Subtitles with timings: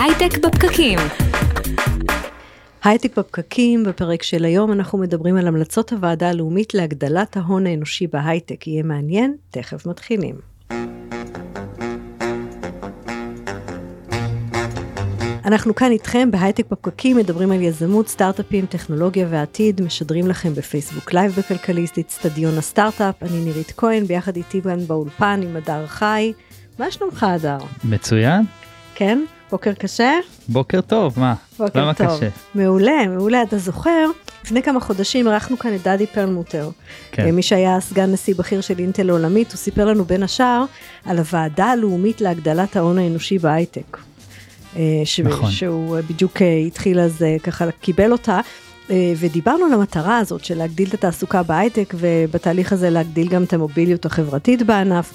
[0.00, 0.98] הייטק בפקקים.
[2.84, 8.66] הייטק בפקקים, בפרק של היום אנחנו מדברים על המלצות הוועדה הלאומית להגדלת ההון האנושי בהייטק.
[8.66, 9.36] יהיה מעניין?
[9.50, 10.36] תכף מתחילים.
[15.44, 21.32] אנחנו כאן איתכם בהייטק בפקקים, מדברים על יזמות, סטארט-אפים, טכנולוגיה ועתיד, משדרים לכם בפייסבוק לייב
[21.38, 26.32] בכלכליסט, אצטדיון הסטארט-אפ, אני נירית כהן, ביחד איתי כאן באולפן עם הדר חי.
[26.78, 27.58] מה שלומך הדר?
[27.84, 28.65] מצוין.
[28.96, 29.24] כן?
[29.50, 30.12] בוקר קשה?
[30.48, 31.34] בוקר טוב, מה?
[31.58, 32.06] בוקר למה טוב.
[32.06, 32.28] קשה?
[32.54, 33.42] מעולה, מעולה.
[33.42, 34.06] אתה זוכר,
[34.44, 36.70] לפני כמה חודשים אירחנו כאן את דדי פרלמוטר.
[37.12, 37.30] כן.
[37.30, 40.64] מי שהיה סגן נשיא בכיר של אינטל העולמית, הוא סיפר לנו בין השאר
[41.04, 43.96] על הוועדה הלאומית להגדלת ההון האנושי בהייטק.
[44.76, 45.20] אה, ש...
[45.20, 45.50] נכון.
[45.50, 48.40] שהוא אה, בדיוק אה, התחיל אז אה, ככה, קיבל אותה.
[48.90, 53.52] אה, ודיברנו על המטרה הזאת של להגדיל את התעסוקה בהייטק ובתהליך הזה להגדיל גם את
[53.52, 55.14] המוביליות החברתית בענף.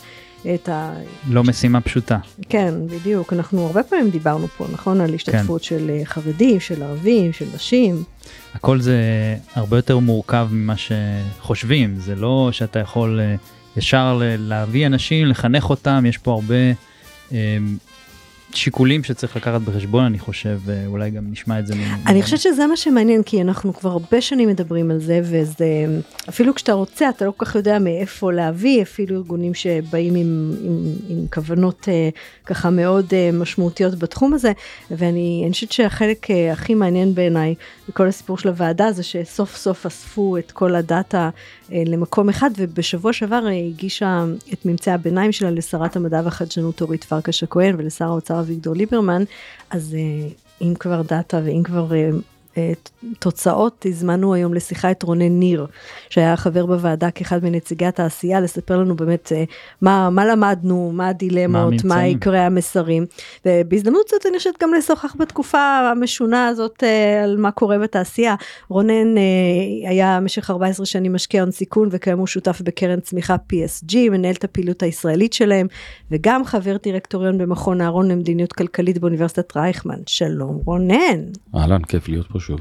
[0.53, 0.93] את ה...
[1.29, 2.17] לא משימה פשוטה.
[2.49, 3.33] כן, בדיוק.
[3.33, 5.01] אנחנו הרבה פעמים דיברנו פה, נכון?
[5.01, 8.03] על השתתפות של אה, חרדים, של ערבים, של נשים.
[8.53, 8.97] הכל זה
[9.55, 13.35] הרבה יותר מורכב ממה שחושבים, זה לא שאתה יכול אה,
[13.77, 16.55] ישר להביא אנשים, לחנך אותם, יש פה הרבה
[17.31, 17.57] אה,
[18.55, 21.73] שיקולים שצריך לקחת בחשבון, אני חושב, אה, אולי גם נשמע את זה.
[22.07, 25.65] אני חושבת שזה מה שמעניין, כי אנחנו כבר הרבה שנים מדברים על זה, וזה,
[26.29, 30.83] אפילו כשאתה רוצה, אתה לא כל כך יודע מאיפה להביא, אפילו ארגונים שבאים עם, עם,
[31.09, 32.09] עם כוונות אה,
[32.45, 34.51] ככה מאוד אה, משמעותיות בתחום הזה,
[34.91, 37.55] ואני אני חושבת שהחלק הכי מעניין בעיניי
[37.89, 41.29] בכל הסיפור של הוועדה זה שסוף סוף אספו את כל הדאטה
[41.85, 47.43] למקום אחד, ובשבוע שעבר אה, הגישה את ממצאי הביניים שלה לשרת המדע והחדשנות אורית פרקש
[47.43, 49.23] הכהן ולשר האוצר אביגדור ליברמן,
[49.69, 50.29] אז אה,
[50.61, 51.87] אם כבר דאטה ואם כבר
[53.19, 55.65] תוצאות, הזמנו היום לשיחה את רונן ניר,
[56.09, 59.43] שהיה חבר בוועדה כאחד מנציגי התעשייה, לספר לנו באמת אה,
[59.81, 61.95] מה, מה למדנו, מה הדילמות, מה.
[61.95, 63.05] מה עיקרי המסרים.
[63.45, 68.35] ובהזדמנות זאת אני חושבת גם לשוחח בתקופה המשונה הזאת אה, על מה קורה בתעשייה.
[68.69, 73.95] רונן אה, היה במשך 14 שנים משקיע הון סיכון וכיום הוא שותף בקרן צמיחה PSG,
[74.11, 75.67] מנהל את הפעילות הישראלית שלהם,
[76.11, 79.99] וגם חבר דירקטוריון במכון אהרון למדיניות כלכלית באוניברסיטת רייכמן.
[80.07, 81.19] שלום רונן.
[81.55, 82.59] אהלן, כיף להיות פה שוב.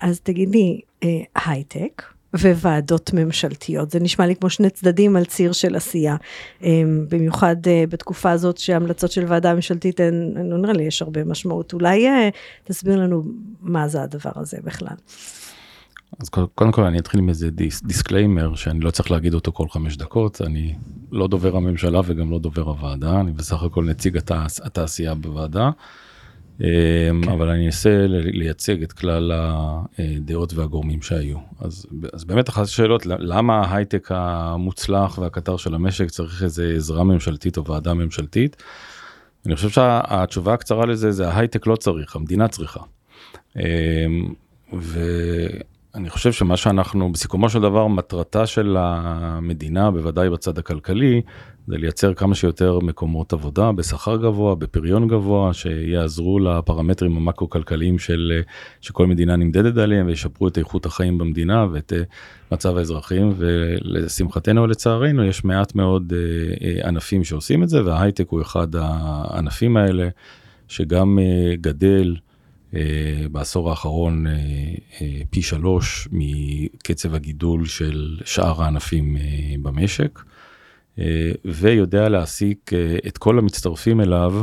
[0.00, 1.08] אז תגידי, אה,
[1.44, 2.02] הייטק
[2.34, 6.16] וועדות ממשלתיות, זה נשמע לי כמו שני צדדים על ציר של עשייה.
[6.62, 11.24] אה, במיוחד אה, בתקופה הזאת שהמלצות של ועדה ממשלתית, אין, לא נראה לי יש הרבה
[11.24, 11.72] משמעות.
[11.72, 12.06] אולי
[12.64, 13.24] תסביר לנו
[13.60, 14.96] מה זה הדבר הזה בכלל.
[16.20, 19.52] אז קודם- קודם כל אני אתחיל עם איזה dis, disclaimer שאני לא צריך להגיד אותו
[19.52, 20.74] כל חמש דקות, אני
[21.12, 25.70] לא דובר הממשלה וגם לא דובר הוועדה, אני בסך הכל נציג התעש, התעשייה בוועדה,
[26.60, 31.36] אמ, אבל אני אנסה לייצג את כלל הדעות והגורמים שהיו.
[31.60, 37.56] אז, אז באמת אחת השאלות, למה ההייטק המוצלח והקטר של המשק צריך איזה עזרה ממשלתית
[37.56, 38.62] או ועדה ממשלתית?
[39.46, 42.80] אני חושב שהתשובה הקצרה לזה זה ההייטק לא צריך, המדינה צריכה.
[43.56, 43.62] אמ,
[45.94, 51.22] ואני חושב שמה שאנחנו בסיכומו של דבר מטרתה של המדינה בוודאי בצד הכלכלי
[51.66, 58.40] זה לייצר כמה שיותר מקומות עבודה בשכר גבוה בפריון גבוה שיעזרו לפרמטרים המקרו כלכליים של
[58.80, 62.02] שכל מדינה נמדדת עליהם וישפרו את איכות החיים במדינה ואת אה,
[62.52, 66.18] מצב האזרחים ולשמחתנו ולצערנו יש מעט מאוד אה,
[66.82, 70.08] אה, ענפים שעושים את זה וההייטק הוא אחד הענפים האלה
[70.68, 71.18] שגם
[71.60, 72.16] גדל.
[72.74, 74.32] אה, בעשור האחרון אה,
[75.00, 79.16] אה, פי שלוש מקצב הגידול של שאר הענפים
[79.62, 80.22] במשק
[81.44, 82.70] ויודע להעסיק
[83.06, 84.34] את כל המצטרפים אליו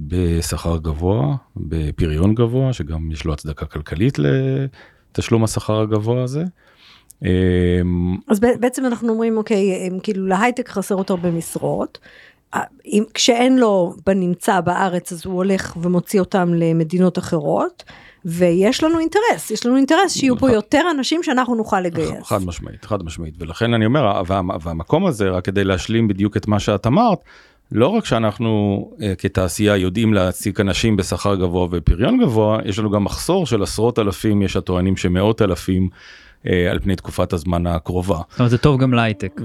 [0.00, 6.44] בשכר גבוה, בפריון גבוה, שגם יש לו הצדקה כלכלית לתשלום השכר הגבוה הזה.
[8.28, 11.98] אז בעצם אנחנו אומרים, אוקיי, הם, כאילו להייטק חסרות הרבה משרות.
[12.86, 17.84] אם, כשאין לו בנמצא בארץ, אז הוא הולך ומוציא אותם למדינות אחרות.
[18.28, 20.50] ויש לנו אינטרס, יש לנו אינטרס שיהיו פה.
[20.50, 22.22] יותר אנשים שאנחנו נוכל לגייס.
[22.22, 26.48] חד משמעית, חד משמעית, ולכן אני אומר, וה, והמקום הזה, רק כדי להשלים בדיוק את
[26.48, 27.18] מה שאת אמרת,
[27.72, 33.04] לא רק שאנחנו אה, כתעשייה יודעים להעסיק אנשים בשכר גבוה ופריון גבוה, יש לנו גם
[33.04, 35.88] מחסור של עשרות אלפים, יש הטוענים שמאות אלפים
[36.46, 38.20] אה, על פני תקופת הזמן הקרובה.
[38.30, 39.40] זאת אומרת, זה טוב גם להייטק.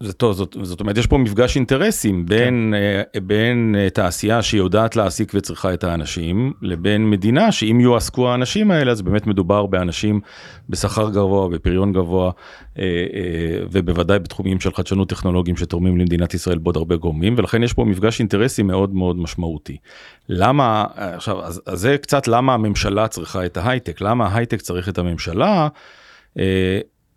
[0.00, 4.96] זה, טוב, זאת, זאת אומרת, יש פה מפגש אינטרסים בין, אה, בין אה, תעשייה שיודעת
[4.96, 10.20] להעסיק וצריכה את האנשים, לבין מדינה שאם יועסקו האנשים האלה, אז באמת מדובר באנשים
[10.68, 12.30] בשכר גבוה, בפריון גבוה,
[12.78, 12.84] אה,
[13.70, 18.20] ובוודאי בתחומים של חדשנות טכנולוגיים שתורמים למדינת ישראל בעוד הרבה גורמים, ולכן יש פה מפגש
[18.20, 19.76] אינטרסים מאוד מאוד משמעותי.
[20.28, 24.98] למה, עכשיו, אז, אז זה קצת למה הממשלה צריכה את ההייטק, למה ההייטק צריך את
[24.98, 25.68] הממשלה.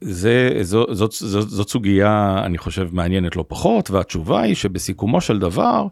[0.03, 5.21] אה, זה, זו, זאת, זאת, זאת סוגיה, אני חושב, מעניינת לא פחות, והתשובה היא שבסיכומו
[5.21, 5.87] של דבר,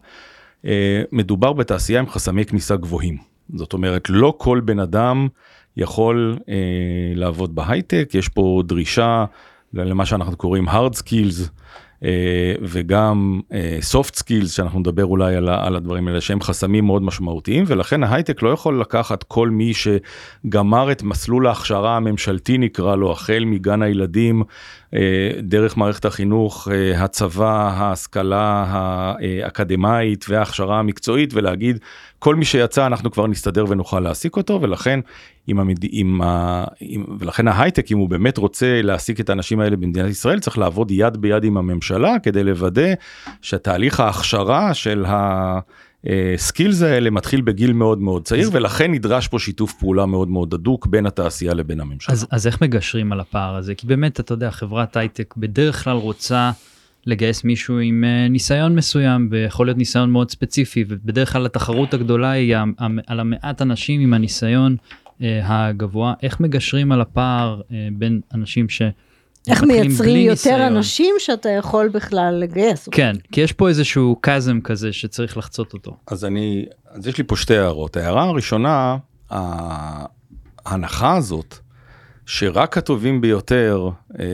[1.12, 3.16] מדובר בתעשייה עם חסמי כניסה גבוהים.
[3.54, 5.28] זאת אומרת, לא כל בן אדם
[5.76, 6.38] יכול
[7.14, 9.24] לעבוד בהייטק, יש פה דרישה
[9.72, 11.48] למה שאנחנו קוראים hard skills.
[12.04, 17.64] אה, וגם אה, soft skills שאנחנו נדבר אולי על, הדברים האלה שהם חסמים מאוד משמעותיים
[17.66, 23.44] ולכן ההייטק לא יכול לקחת כל מי שגמר את מסלול ההכשרה הממשלתי נקרא לו החל
[23.46, 24.42] מגן הילדים
[25.42, 31.78] דרך מערכת החינוך הצבא ההשכלה האקדמאית וההכשרה המקצועית ולהגיד
[32.18, 35.00] כל מי שיצא אנחנו כבר נסתדר ונוכל להעסיק אותו ולכן
[35.46, 35.78] עם המד...
[35.90, 36.64] עם ה...
[36.80, 37.04] עם...
[37.18, 41.16] ולכן ההייטק אם הוא באמת רוצה להעסיק את האנשים האלה במדינת ישראל צריך לעבוד יד
[41.16, 42.92] ביד עם הממשלה כדי לוודא
[43.42, 45.58] שתהליך ההכשרה של ה...
[46.36, 48.54] skills האלה מתחיל בגיל מאוד מאוד צעיר אז...
[48.54, 52.12] ולכן נדרש פה שיתוף פעולה מאוד מאוד הדוק בין התעשייה לבין הממשלה.
[52.14, 55.96] אז, אז איך מגשרים על הפער הזה כי באמת אתה יודע חברת הייטק בדרך כלל
[55.96, 56.50] רוצה
[57.06, 62.30] לגייס מישהו עם אה, ניסיון מסוים ויכול להיות ניסיון מאוד ספציפי ובדרך כלל התחרות הגדולה
[62.30, 62.56] היא
[63.06, 64.76] על המעט אנשים עם הניסיון
[65.18, 67.60] uh, הגבוה איך מגשרים על הפער
[67.92, 68.82] בין אנשים ש...
[69.48, 70.60] איך מייצרים יותר ניסיון.
[70.60, 72.88] אנשים שאתה יכול בכלל לגייס.
[72.90, 75.96] כן, כי יש פה איזשהו קאזם כזה שצריך לחצות אותו.
[76.06, 77.96] אז אני, אז יש לי פה שתי הערות.
[77.96, 78.96] ההערה הראשונה,
[80.66, 81.58] ההנחה הזאת,
[82.26, 83.88] שרק הטובים ביותר,
[84.20, 84.24] אה,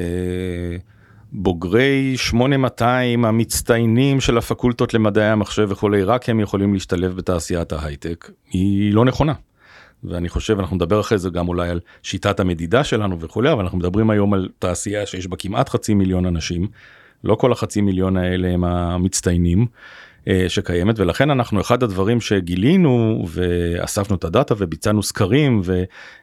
[1.32, 8.94] בוגרי 8200 המצטיינים של הפקולטות למדעי המחשב וכולי, רק הם יכולים להשתלב בתעשיית ההייטק, היא
[8.94, 9.32] לא נכונה.
[10.04, 13.78] ואני חושב, אנחנו נדבר אחרי זה גם אולי על שיטת המדידה שלנו וכולי, אבל אנחנו
[13.78, 16.66] מדברים היום על תעשייה שיש בה כמעט חצי מיליון אנשים,
[17.24, 19.66] לא כל החצי מיליון האלה הם המצטיינים.
[20.28, 25.62] אה, שקיימת ולכן אנחנו אחד הדברים שגילינו ואספנו את הדאטה וביצענו סקרים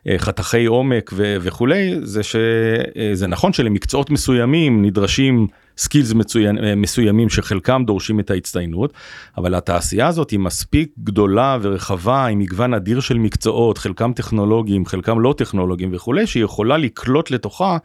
[0.05, 5.47] וחתכי עומק וכולי זה שזה נכון שלמקצועות מסוימים נדרשים
[5.77, 8.93] skills מצוין, מסוימים שחלקם דורשים את ההצטיינות
[9.37, 15.19] אבל התעשייה הזאת היא מספיק גדולה ורחבה עם מגוון אדיר של מקצועות חלקם טכנולוגיים חלקם
[15.19, 17.77] לא טכנולוגיים וכולי שהיא יכולה לקלוט לתוכה.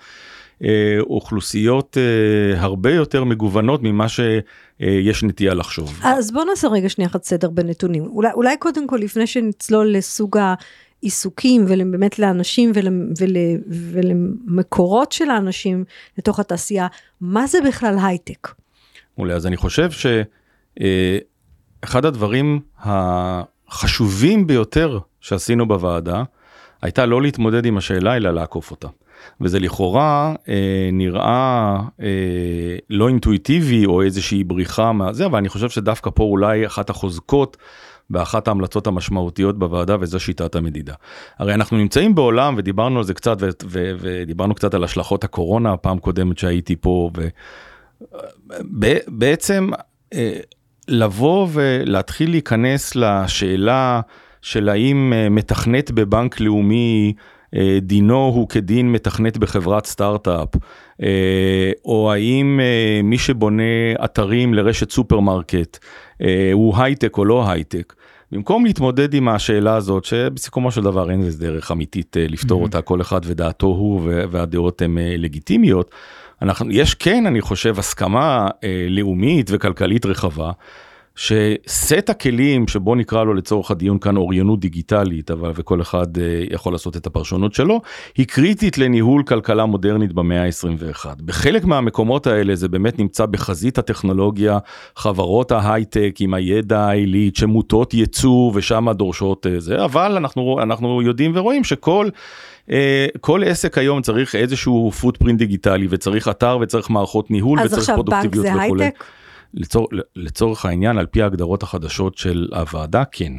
[0.65, 6.01] אה, אוכלוסיות אה, הרבה יותר מגוונות ממה שיש נטייה לחשוב.
[6.03, 8.03] אז בוא נעשה רגע שנייה אחת סדר בנתונים.
[8.07, 10.39] אולי, אולי קודם כל לפני שנצלול לסוג
[11.03, 13.37] העיסוקים ובאמת לאנשים ול, ול,
[13.69, 15.85] ולמקורות של האנשים
[16.19, 16.87] לתוך התעשייה,
[17.21, 18.49] מה זה בכלל הייטק?
[19.19, 19.91] אולי אז אני חושב
[20.81, 26.23] שאחד הדברים החשובים ביותר שעשינו בוועדה
[26.83, 28.89] הייתה לא להתמודד עם השאלה אלא לעקוף אותה.
[29.41, 36.11] וזה לכאורה אה, נראה אה, לא אינטואיטיבי או איזושהי בריחה מהזה, אבל אני חושב שדווקא
[36.15, 37.57] פה אולי אחת החוזקות
[38.11, 40.95] באחת ההמלצות המשמעותיות בוועדה וזו שיטת המדידה.
[41.39, 45.73] הרי אנחנו נמצאים בעולם ודיברנו על זה קצת ו- ו- ודיברנו קצת על השלכות הקורונה
[45.73, 47.11] הפעם קודמת שהייתי פה
[48.51, 49.71] ובעצם
[50.15, 50.39] אה,
[50.89, 54.01] לבוא ולהתחיל להיכנס לשאלה
[54.43, 57.13] של האם אה, מתכנת בבנק לאומי
[57.55, 60.49] אה, דינו הוא כדין מתכנת בחברת סטארט-אפ,
[61.85, 62.61] או האם
[63.05, 63.63] מי שבונה
[64.05, 65.79] אתרים לרשת סופרמרקט
[66.53, 67.95] הוא הייטק או לא הייטק.
[68.33, 72.65] במקום להתמודד עם השאלה הזאת שבסיכומו של דבר אין איזה דרך אמיתית לפתור mm-hmm.
[72.65, 75.91] אותה כל אחד ודעתו הוא והדעות הן לגיטימיות.
[76.43, 78.49] אנחנו יש כן אני חושב הסכמה
[78.89, 80.51] לאומית וכלכלית רחבה
[81.19, 86.73] שסט הכלים שבו נקרא לו לצורך הדיון כאן אוריינות דיגיטלית אבל וכל אחד אה, יכול
[86.73, 87.81] לעשות את הפרשנות שלו
[88.17, 91.07] היא קריטית לניהול כלכלה מודרנית במאה ה-21.
[91.25, 94.59] בחלק מהמקומות האלה זה באמת נמצא בחזית הטכנולוגיה
[94.97, 101.33] חברות ההייטק עם הידע העילית שמוטות ייצוא ושם דורשות אה, זה אבל אנחנו אנחנו יודעים
[101.35, 102.09] ורואים שכל.
[102.69, 102.71] Uh,
[103.21, 108.61] כל עסק היום צריך איזשהו footprint דיגיטלי וצריך אתר וצריך מערכות ניהול וצריך פרודוקטיביות וכולי.
[108.61, 109.05] אז עכשיו בנק זה הייטק?
[109.55, 113.33] לצור, לצורך העניין על פי ההגדרות החדשות של הוועדה כן.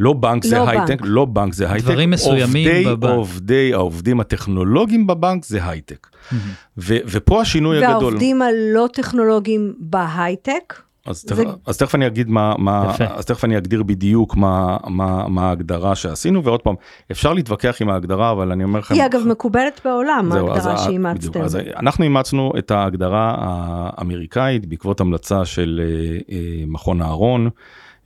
[0.00, 3.14] לא בנק לא זה הייטק, לא בנק זה הייטק, דברים מסוימים עובדי, בבנק.
[3.14, 6.06] עובדי העובדים הטכנולוגיים בבנק זה הייטק.
[6.06, 6.34] Mm-hmm.
[6.78, 8.08] ו, ופה השינוי והעובדים הגדול.
[8.08, 10.74] והעובדים הלא טכנולוגיים בהייטק?
[11.06, 11.28] אז, זה...
[11.28, 15.48] תכף, אז תכף אני אגיד מה, מה אז תכף אני אגדיר בדיוק מה, מה, מה
[15.48, 16.74] ההגדרה שעשינו ועוד פעם
[17.10, 18.94] אפשר להתווכח עם ההגדרה אבל אני אומר לכם.
[18.94, 21.40] היא אגב מקובלת בעולם זהו, ההגדרה שאימצתם.
[21.40, 27.50] אז אנחנו אימצנו את ההגדרה האמריקאית בעקבות המלצה של אה, אה, מכון אהרון.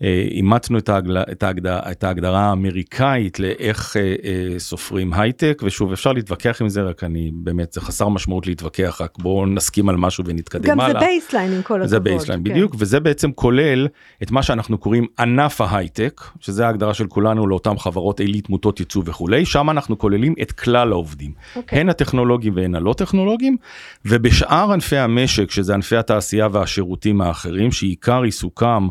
[0.03, 1.19] אה, אימצנו את, ההגל...
[1.19, 1.79] את, ההגדר...
[1.91, 7.31] את ההגדרה האמריקאית לאיך אה, אה, סופרים הייטק ושוב אפשר להתווכח עם זה רק אני
[7.35, 10.93] באמת זה חסר משמעות להתווכח רק בואו נסכים על משהו ונתקדם הלאה.
[10.93, 11.88] גם זה baseline עם כל הכבוד.
[11.88, 12.50] זה baseline כן.
[12.50, 13.88] בדיוק וזה בעצם כולל
[14.23, 19.03] את מה שאנחנו קוראים ענף ההייטק שזה ההגדרה של כולנו לאותן חברות עילית מוטות ייצוא
[19.07, 21.81] וכולי שם אנחנו כוללים את כלל העובדים אוקיי.
[21.81, 23.57] הן הטכנולוגיים והן הלא טכנולוגיים
[24.05, 28.88] ובשאר ענפי המשק שזה ענפי התעשייה והשירותים האחרים שעיקר עיסוקם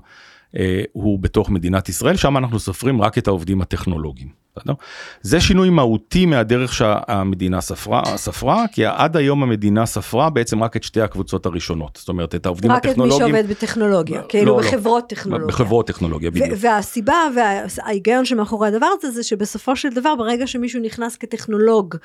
[0.93, 4.45] הוא בתוך מדינת ישראל, שם אנחנו סופרים רק את העובדים הטכנולוגיים.
[4.57, 4.73] בסדר?
[5.21, 10.83] זה שינוי מהותי מהדרך שהמדינה ספרה, ספרה, כי עד היום המדינה ספרה בעצם רק את
[10.83, 11.97] שתי הקבוצות הראשונות.
[11.99, 13.21] זאת אומרת, את העובדים רק הטכנולוגיים.
[13.21, 15.47] רק את מי שעובד בטכנולוגיה, לא, כאילו לא, בחברות לא, טכנולוגיה.
[15.47, 16.49] בחברות טכנולוגיה, בדיוק.
[16.57, 21.95] והסיבה וההיגיון שמאחורי הדבר הזה, זה שבסופו של דבר, ברגע שמישהו נכנס כטכנולוג,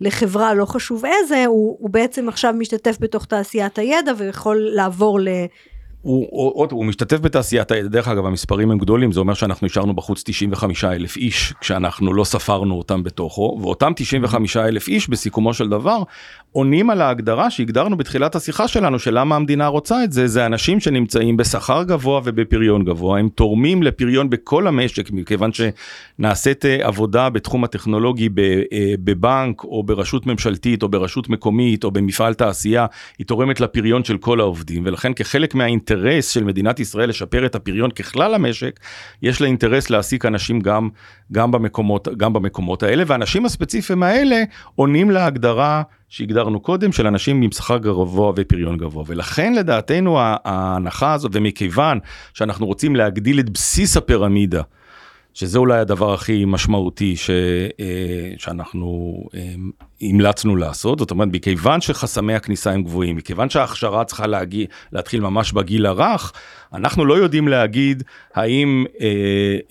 [0.00, 5.28] לחברה לא חשוב איזה, הוא, הוא בעצם עכשיו משתתף בתוך תעשיית הידע ויכול לעבור ל...
[6.02, 10.22] הוא, הוא, הוא משתתף בתעשיית, דרך אגב המספרים הם גדולים, זה אומר שאנחנו השארנו בחוץ
[10.26, 16.02] 95 אלף איש כשאנחנו לא ספרנו אותם בתוכו, ואותם 95 אלף איש בסיכומו של דבר
[16.52, 20.80] עונים על ההגדרה שהגדרנו בתחילת השיחה שלנו של למה המדינה רוצה את זה, זה אנשים
[20.80, 27.64] שנמצאים בשכר גבוה ובפריון גבוה, הם תורמים לפריון בכל המשק מכיוון שנעשית אה, עבודה בתחום
[27.64, 28.28] הטכנולוגי
[28.72, 32.86] אה, בבנק או ברשות ממשלתית או ברשות מקומית או במפעל תעשייה,
[33.18, 37.54] היא תורמת לפריון של כל העובדים ולכן כחלק מהאינטרנט האינטרס של מדינת ישראל לשפר את
[37.54, 38.80] הפריון ככלל המשק,
[39.22, 40.88] יש לה אינטרס להעסיק אנשים גם,
[41.32, 44.42] גם, במקומות, גם במקומות האלה, והאנשים הספציפיים האלה
[44.74, 49.04] עונים להגדרה שהגדרנו קודם של אנשים עם שכר גבוה ופריון גבוה.
[49.06, 51.98] ולכן לדעתנו ההנחה הזאת ומכיוון
[52.34, 54.62] שאנחנו רוצים להגדיל את בסיס הפירמידה
[55.34, 57.30] שזה אולי הדבר הכי משמעותי ש,
[57.80, 59.54] אה, שאנחנו אה,
[60.02, 65.52] המלצנו לעשות, זאת אומרת, מכיוון שחסמי הכניסה הם גבוהים, מכיוון שההכשרה צריכה להגיע, להתחיל ממש
[65.52, 66.32] בגיל הרך,
[66.74, 68.02] אנחנו לא יודעים להגיד
[68.34, 69.06] האם אה,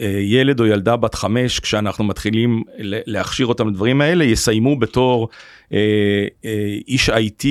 [0.02, 5.30] אה, ילד או ילדה בת חמש, כשאנחנו מתחילים להכשיר אותם לדברים האלה, יסיימו בתור
[5.74, 7.46] אה, אה, איש IT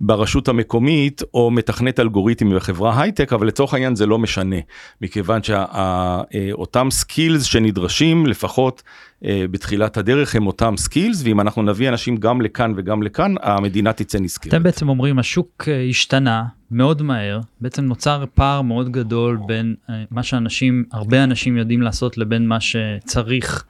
[0.00, 4.56] ברשות המקומית, או מתכנת אלגוריתמים בחברה הייטק, אבל לצורך העניין זה לא משנה,
[5.00, 8.82] מכיוון שאותם אה, skills שנדרשים, לפחות
[9.22, 14.18] בתחילת הדרך הם אותם skills ואם אנחנו נביא אנשים גם לכאן וגם לכאן המדינה תצא
[14.18, 14.54] נשכרת.
[14.54, 20.04] אתם בעצם אומרים השוק אה, השתנה מאוד מהר בעצם נוצר פער מאוד גדול בין אה,
[20.10, 23.64] מה שאנשים הרבה אנשים יודעים לעשות לבין מה שצריך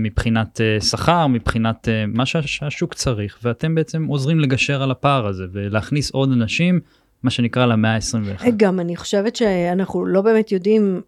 [0.00, 6.32] מבחינת שכר מבחינת מה שהשוק צריך ואתם בעצם עוזרים לגשר על הפער הזה ולהכניס עוד
[6.32, 6.80] אנשים
[7.22, 8.44] מה שנקרא למאה ה-21.
[8.56, 11.00] גם אני חושבת שאנחנו לא באמת יודעים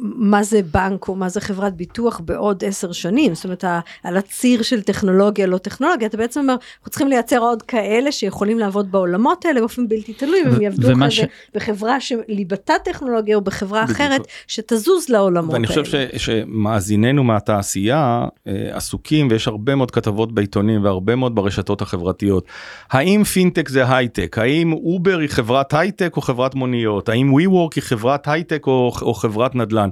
[0.00, 3.64] מה זה בנק או מה זה חברת ביטוח בעוד עשר שנים, זאת אומרת
[4.02, 8.58] על הציר של טכנולוגיה לא טכנולוגיה, אתה בעצם אומר, אנחנו צריכים לייצר עוד כאלה שיכולים
[8.58, 11.20] לעבוד בעולמות האלה באופן בלתי תלוי, והם יעבדו אחרי ש...
[11.20, 15.80] זה בחברה שליבתה טכנולוגיה או בחברה אחרת שתזוז לעולמות ואני האלה.
[15.80, 21.82] ואני חושב ש, שמאזינינו מהתעשייה אה, עסוקים ויש הרבה מאוד כתבות בעיתונים והרבה מאוד ברשתות
[21.82, 22.44] החברתיות.
[22.90, 24.38] האם פינטק זה הייטק?
[24.38, 27.08] האם אובר היא חברת הייטק או חברת מוניות?
[27.08, 29.75] האם ווי וורק היא חברת הייטק או, או חברת נדל"ן?
[29.76, 29.88] נדל"ן.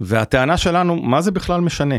[0.00, 1.94] והטענה שלנו, מה זה בכלל משנה?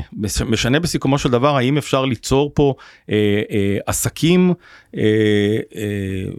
[0.46, 2.74] משנה בסיכומו של דבר האם אפשר ליצור פה
[3.10, 4.54] אה, אה, עסקים
[4.98, 5.02] אה,
[5.76, 6.32] אה,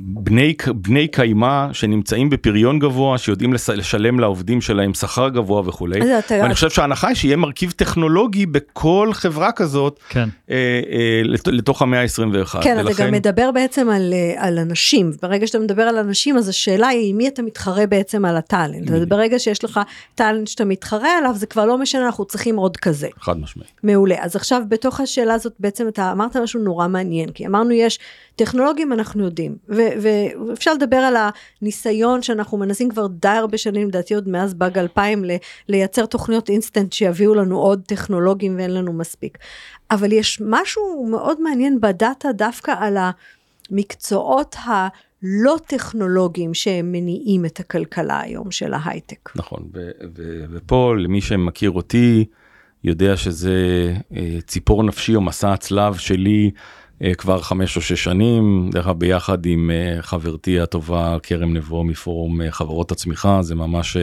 [0.00, 6.00] בני, בני קיימא שנמצאים בפריון גבוה, שיודעים לשלם לעובדים שלהם שכר גבוה וכולי.
[6.30, 10.28] ואני חושב שההנחה היא שיהיה מרכיב טכנולוגי בכל חברה כזאת כן.
[10.50, 10.56] אה,
[10.90, 12.62] אה, לתוך המאה ה-21.
[12.62, 12.92] כן, ולכן...
[12.92, 15.12] אתה גם מדבר בעצם על, אה, על אנשים.
[15.22, 18.90] ברגע שאתה מדבר על אנשים, אז השאלה היא עם מי אתה מתחרה בעצם על הטאלנט.
[18.90, 19.80] אז ברגע שיש לך
[20.14, 23.08] טאלנט שאתה מתחרה עליו, זה כבר לא משנה, אנחנו צריכים עוד כזה.
[23.20, 23.66] חד משמעי.
[23.82, 24.16] מעולה.
[24.20, 27.98] אז עכשיו בתוך השאלה הזאת בעצם אתה אמרת משהו נורא מעניין, כי אמרנו יש
[28.40, 29.56] טכנולוגים אנחנו יודעים.
[29.68, 31.14] ואפשר לדבר על
[31.62, 35.24] הניסיון שאנחנו מנסים כבר די הרבה שנים, לדעתי עוד מאז באג 2000,
[35.68, 39.38] לייצר תוכניות אינסטנט שיביאו לנו עוד טכנולוגים ואין לנו מספיק.
[39.90, 42.96] אבל יש משהו מאוד מעניין בדאטה דווקא על
[43.70, 44.88] המקצועות ה...
[45.22, 49.30] לא טכנולוגיים שמניעים את הכלכלה היום של ההייטק.
[49.36, 49.70] נכון,
[50.52, 52.24] ופה למי שמכיר אותי,
[52.84, 56.50] יודע שזה אה, ציפור נפשי או מסע הצלב שלי
[57.18, 62.42] כבר חמש או שש שנים, דרך אגב ביחד עם אה, חברתי הטובה כרם נבו מפורום
[62.42, 63.96] אה, חברות הצמיחה, זה ממש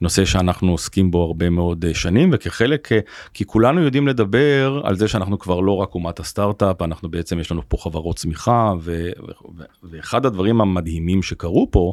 [0.00, 2.88] נושא שאנחנו עוסקים בו הרבה מאוד שנים וכחלק,
[3.34, 7.52] כי כולנו יודעים לדבר על זה שאנחנו כבר לא רק אומת הסטארט-אפ, אנחנו בעצם יש
[7.52, 9.10] לנו פה חברות צמיחה ו,
[9.58, 11.92] ו, ואחד הדברים המדהימים שקרו פה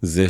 [0.00, 0.26] זה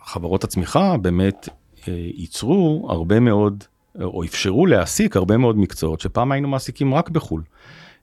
[0.00, 1.48] שחברות הצמיחה באמת
[1.86, 3.64] ייצרו הרבה מאוד
[4.02, 7.42] או אפשרו להעסיק הרבה מאוד מקצועות שפעם היינו מעסיקים רק בחו"ל.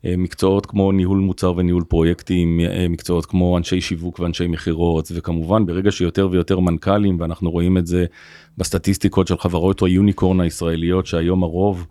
[0.06, 5.66] אה, מקצועות כמו ניהול מוצר וניהול פרויקטים, אה, מקצועות כמו אנשי שיווק ואנשי מכירות, וכמובן
[5.66, 8.06] ברגע שיותר ויותר מנכ"לים, ואנחנו רואים את זה
[8.58, 11.88] בסטטיסטיקות של חברות היוניקורן הישראליות, שהיום הרוב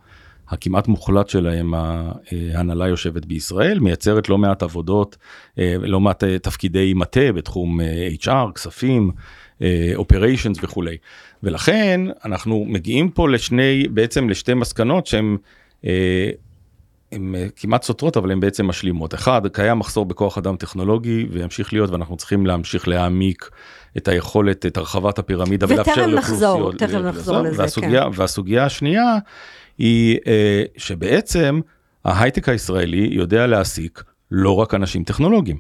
[0.49, 5.17] הכמעט מוחלט שלהם, ההנהלה יושבת בישראל, מייצרת לא מעט עבודות,
[5.59, 7.81] אה, לא מעט תפקידי מטה בתחום
[8.21, 9.11] HR, כספים,
[9.95, 10.97] אופריישנס וכולי.
[11.43, 15.37] ולכן אנחנו מגיעים פה לשני, בעצם לשתי מסקנות שהן
[15.85, 16.31] אה,
[17.13, 19.15] הן כמעט סותרות אבל הן בעצם משלימות.
[19.15, 23.51] אחד, קיים מחסור בכוח אדם טכנולוגי וימשיך להיות ואנחנו צריכים להמשיך להעמיק
[23.97, 26.75] את היכולת, את הרחבת הפירמידה ולאפשר לאוכלוסיות.
[26.75, 28.11] וטרם נחזור, תכף נחזור לזה, והסוגיה, כן.
[28.15, 29.19] והסוגיה השנייה
[29.79, 30.19] היא
[30.77, 31.61] שבעצם
[32.05, 35.57] ההייטק הישראלי יודע להעסיק לא רק אנשים טכנולוגיים.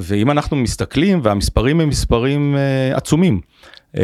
[0.00, 3.40] ואם אנחנו מסתכלים והמספרים הם מספרים uh, עצומים.
[3.94, 3.98] Uh,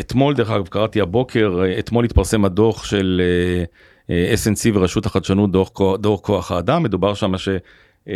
[0.00, 3.22] אתמול דרך אגב קראתי הבוקר uh, אתמול התפרסם הדוח של
[3.66, 7.48] uh, uh, SNC ורשות החדשנות דוח, דוח כוח האדם מדובר שם ש...
[8.06, 8.10] Uh,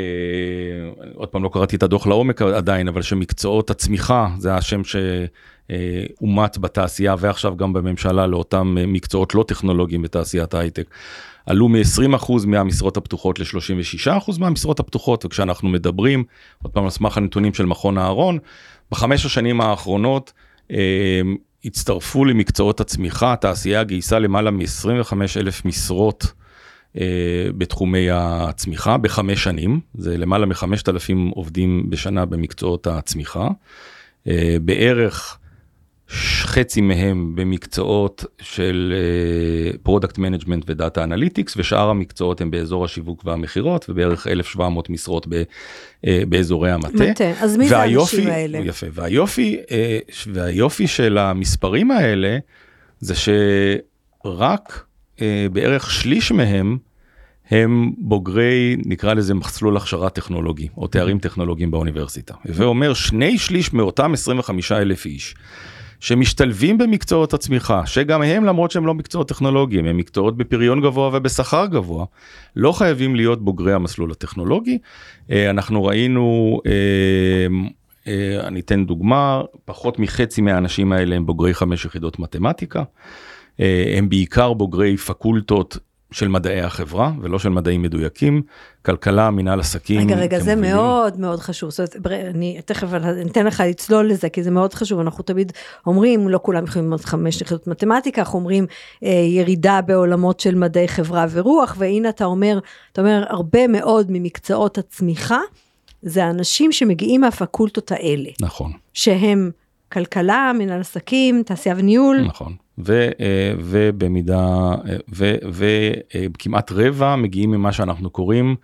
[1.15, 7.15] עוד פעם לא קראתי את הדוח לעומק עדיין אבל שמקצועות הצמיחה זה השם שאומת בתעשייה
[7.19, 10.87] ועכשיו גם בממשלה לאותם מקצועות לא טכנולוגיים בתעשיית ההייטק.
[11.47, 16.25] עלו מ-20% מהמשרות הפתוחות ל-36% מהמשרות הפתוחות, וכשאנחנו מדברים,
[16.63, 18.39] עוד פעם על סמך הנתונים של מכון אהרון,
[18.91, 20.33] בחמש השנים האחרונות
[20.71, 21.21] אה,
[21.65, 26.33] הצטרפו למקצועות הצמיחה, התעשייה גייסה למעלה מ-25 אלף משרות
[27.01, 33.49] אה, בתחומי הצמיחה בחמש שנים, זה למעלה מ-5,000 עובדים בשנה במקצועות הצמיחה.
[34.29, 35.39] אה, בערך
[36.43, 38.95] חצי מהם במקצועות של
[39.83, 45.27] product uh, management ו data analytics ושאר המקצועות הם באזור השיווק והמכירות ובערך 1,700 משרות
[45.29, 47.11] ב, uh, באזורי המטה.
[47.11, 48.59] מטה, אז מי והיופי, זה האנשים האלה?
[48.59, 52.39] יפה, והיופי, uh, והיופי של המספרים האלה
[53.01, 54.85] זה שרק
[55.53, 56.79] בערך שליש מהם
[57.51, 62.35] הם בוגרי נקרא לזה מסלול הכשרה טכנולוגי או תארים טכנולוגיים באוניברסיטה.
[62.45, 65.35] ואומר שני שליש מאותם 25 אלף איש.
[66.03, 71.67] שמשתלבים במקצועות הצמיחה, שגם הם למרות שהם לא מקצועות טכנולוגיים, הם מקצועות בפריון גבוה ובשכר
[71.67, 72.05] גבוה,
[72.57, 74.79] לא חייבים להיות בוגרי המסלול הטכנולוגי.
[75.31, 76.73] אה, אנחנו ראינו, אה,
[78.07, 82.83] אה, אני אתן דוגמה, פחות מחצי מהאנשים האלה הם בוגרי חמש יחידות מתמטיקה.
[83.97, 85.79] הם בעיקר בוגרי פקולטות
[86.13, 88.43] של מדעי החברה ולא של מדעים מדויקים,
[88.87, 90.01] כלכלה, מנהל עסקים.
[90.01, 90.77] רגע, רגע, זה מבינים.
[90.77, 91.71] מאוד מאוד חשוב.
[91.71, 92.89] זאת אומרת, אני תכף
[93.27, 95.01] אתן לך לצלול לזה, כי זה מאוד חשוב.
[95.01, 95.53] אנחנו תמיד
[95.87, 98.67] אומרים, לא כולם יכולים ללמוד חמש יחידות מתמטיקה, אנחנו אומרים
[99.05, 102.59] אה, ירידה בעולמות של מדעי חברה ורוח, והנה אתה אומר,
[102.93, 105.41] אתה אומר, הרבה מאוד ממקצועות הצמיחה,
[106.03, 108.31] זה אנשים שמגיעים מהפקולטות האלה.
[108.41, 108.73] נכון.
[108.93, 109.51] שהם
[109.93, 112.21] כלכלה, מנהל עסקים, תעשייה וניהול.
[112.21, 112.62] נכון.
[112.79, 114.75] ו, אה, ובמידה,
[115.15, 115.37] אה,
[116.33, 118.57] וכמעט רבע מגיעים ממה שאנחנו קוראים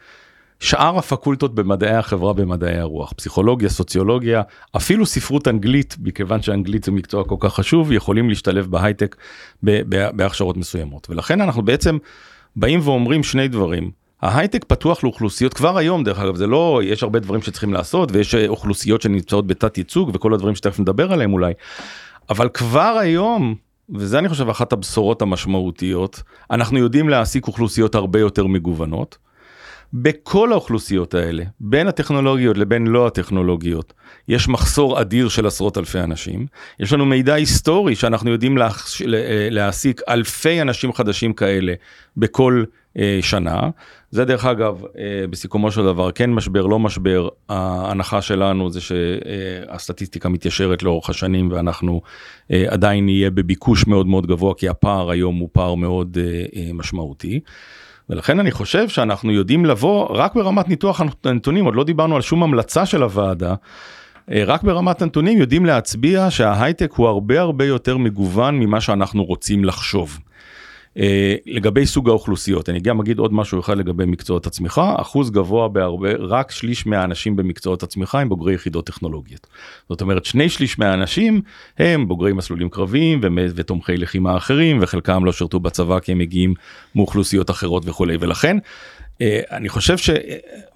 [0.61, 4.43] שאר הפקולטות במדעי החברה במדעי הרוח, פסיכולוגיה, סוציולוגיה,
[4.77, 9.17] אפילו ספרות אנגלית, מכיוון שאנגלית זה מקצוע כל כך חשוב, יכולים להשתלב בהייטק
[9.93, 11.11] בהכשרות מסוימות.
[11.11, 11.99] ולכן אנחנו בעצם
[12.57, 13.91] באים ואומרים שני דברים.
[14.23, 18.35] ההייטק פתוח לאוכלוסיות כבר היום דרך אגב זה לא יש הרבה דברים שצריכים לעשות ויש
[18.35, 21.53] אוכלוסיות שנמצאות בתת ייצוג וכל הדברים שתכף נדבר עליהם אולי.
[22.31, 23.55] אבל כבר היום
[23.95, 29.19] וזה אני חושב אחת הבשורות המשמעותיות, אנחנו יודעים להעסיק אוכלוסיות הרבה יותר מגוונות.
[29.93, 33.93] בכל האוכלוסיות האלה, בין הטכנולוגיות לבין לא הטכנולוגיות,
[34.29, 36.47] יש מחסור אדיר של עשרות אלפי אנשים.
[36.81, 38.69] יש לנו מידע היסטורי שאנחנו יודעים לה,
[39.51, 41.75] להעסיק אלפי אנשים חדשים כאלה
[42.17, 42.78] בכל אה,
[43.21, 43.61] שנה.
[44.11, 50.29] זה דרך אגב, אה, בסיכומו של דבר, כן משבר, לא משבר, ההנחה שלנו זה שהסטטיסטיקה
[50.29, 52.01] מתיישרת לאורך השנים ואנחנו
[52.53, 56.19] אה, עדיין נהיה בביקוש מאוד מאוד גבוה, כי הפער היום הוא פער מאוד
[56.75, 57.41] משמעותי.
[58.11, 62.43] ולכן אני חושב שאנחנו יודעים לבוא רק ברמת ניתוח הנתונים, עוד לא דיברנו על שום
[62.43, 63.55] המלצה של הוועדה,
[64.31, 70.19] רק ברמת הנתונים יודעים להצביע שההייטק הוא הרבה הרבה יותר מגוון ממה שאנחנו רוצים לחשוב.
[70.97, 75.69] אה, לגבי סוג האוכלוסיות, אני גם אגיד עוד משהו אחד לגבי מקצועות הצמיחה, אחוז גבוה
[75.69, 79.47] בהרבה, רק שליש מהאנשים במקצועות הצמיחה הם בוגרי יחידות טכנולוגיות.
[79.89, 81.41] זאת אומרת שני שליש מהאנשים
[81.79, 83.21] הם בוגרי מסלולים קרביים
[83.55, 86.55] ותומכי לחימה אחרים וחלקם לא שירתו בצבא כי הם מגיעים
[86.95, 88.57] מאוכלוסיות אחרות וכולי ולכן
[89.21, 90.11] אה, אני חושב ש...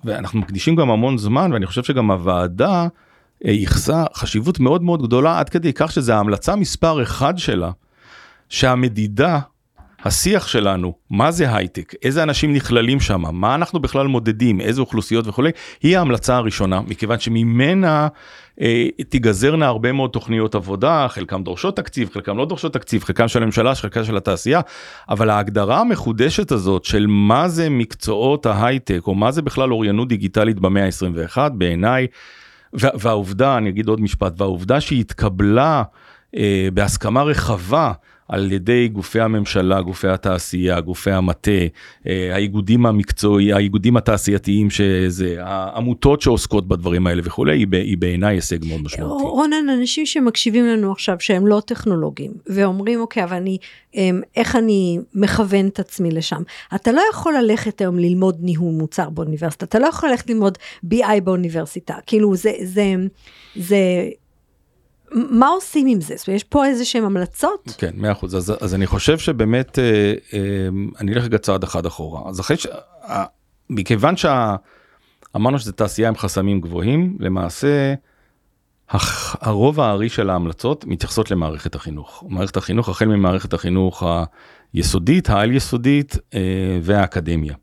[0.04, 2.86] ואנחנו מקדישים גם המון זמן ואני חושב שגם הוועדה
[3.44, 7.70] אה, ייחסה חשיבות מאוד מאוד גדולה עד כדי כך שזה ההמלצה מספר אחד שלה
[8.48, 9.38] שהמדידה
[10.04, 15.26] השיח שלנו, מה זה הייטק, איזה אנשים נכללים שם, מה אנחנו בכלל מודדים, איזה אוכלוסיות
[15.26, 15.50] וכולי,
[15.82, 18.08] היא ההמלצה הראשונה, מכיוון שממנה
[18.60, 23.42] אה, תיגזרנה הרבה מאוד תוכניות עבודה, חלקם דורשות תקציב, חלקם לא דורשות תקציב, חלקם של
[23.42, 24.60] הממשלה, חלקם של התעשייה,
[25.08, 30.60] אבל ההגדרה המחודשת הזאת של מה זה מקצועות ההייטק, או מה זה בכלל אוריינות דיגיטלית
[30.60, 32.06] במאה ה-21, בעיניי,
[32.72, 35.82] והעובדה, אני אגיד עוד משפט, והעובדה שהיא התקבלה
[36.36, 37.92] אה, בהסכמה רחבה
[38.32, 41.50] על ידי גופי הממשלה, גופי התעשייה, גופי המטה,
[42.06, 48.64] אה, האיגודים המקצועי, האיגודים התעשייתיים, שזה, העמותות שעוסקות בדברים האלה וכולי, היא, היא בעיניי הישג
[48.64, 49.24] מאוד משמעותי.
[49.24, 53.58] רונן, אנשים שמקשיבים לנו עכשיו שהם לא טכנולוגים, ואומרים, אוקיי, אבל אני,
[53.94, 56.42] אמ, איך אני מכוון את עצמי לשם?
[56.74, 60.58] אתה לא יכול ללכת היום ללמוד ניהול מוצר באוניברסיטה, אתה לא יכול ללכת ללמוד
[60.94, 62.94] BI באוניברסיטה, כאילו זה, זה,
[63.56, 63.76] זה,
[65.12, 66.14] מה עושים עם זה?
[66.16, 67.74] זאת אומרת, יש פה איזה שהן המלצות?
[67.78, 68.36] כן, מאה אחוז.
[68.36, 69.84] אז, אז אני חושב שבאמת, אה,
[70.32, 70.68] אה,
[71.00, 72.30] אני אלך רגע צעד אחד אחורה.
[72.30, 72.66] אז אחרי ש...
[73.02, 73.24] אה,
[73.70, 77.94] מכיוון שאמרנו שזו תעשייה עם חסמים גבוהים, למעשה
[78.90, 79.36] הח...
[79.40, 82.24] הרוב הארי של ההמלצות מתייחסות למערכת החינוך.
[82.28, 84.02] מערכת החינוך, החל ממערכת החינוך
[84.72, 86.40] היסודית, העל יסודית אה,
[86.82, 87.54] והאקדמיה.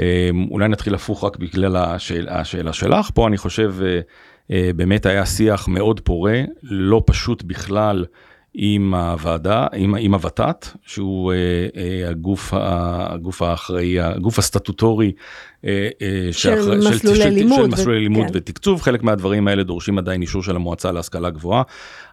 [0.00, 3.74] אה, אולי נתחיל הפוך רק בגלל השאל, השאלה שלך, פה אני חושב...
[3.82, 4.00] אה,
[4.50, 8.04] באמת היה שיח מאוד פורה, לא פשוט בכלל
[8.54, 11.36] עם הוועדה, עם, עם הוות"ת, שהוא אה,
[11.76, 15.12] אה, הגוף, הגוף האחראי, הגוף הסטטוטורי
[15.64, 18.00] אה, אה, של שאחרי, מסלולי של, לימוד, של, של מסלולי ו...
[18.00, 18.32] לימוד כן.
[18.34, 21.62] ותקצוב, חלק מהדברים האלה דורשים עדיין אישור של המועצה להשכלה גבוהה,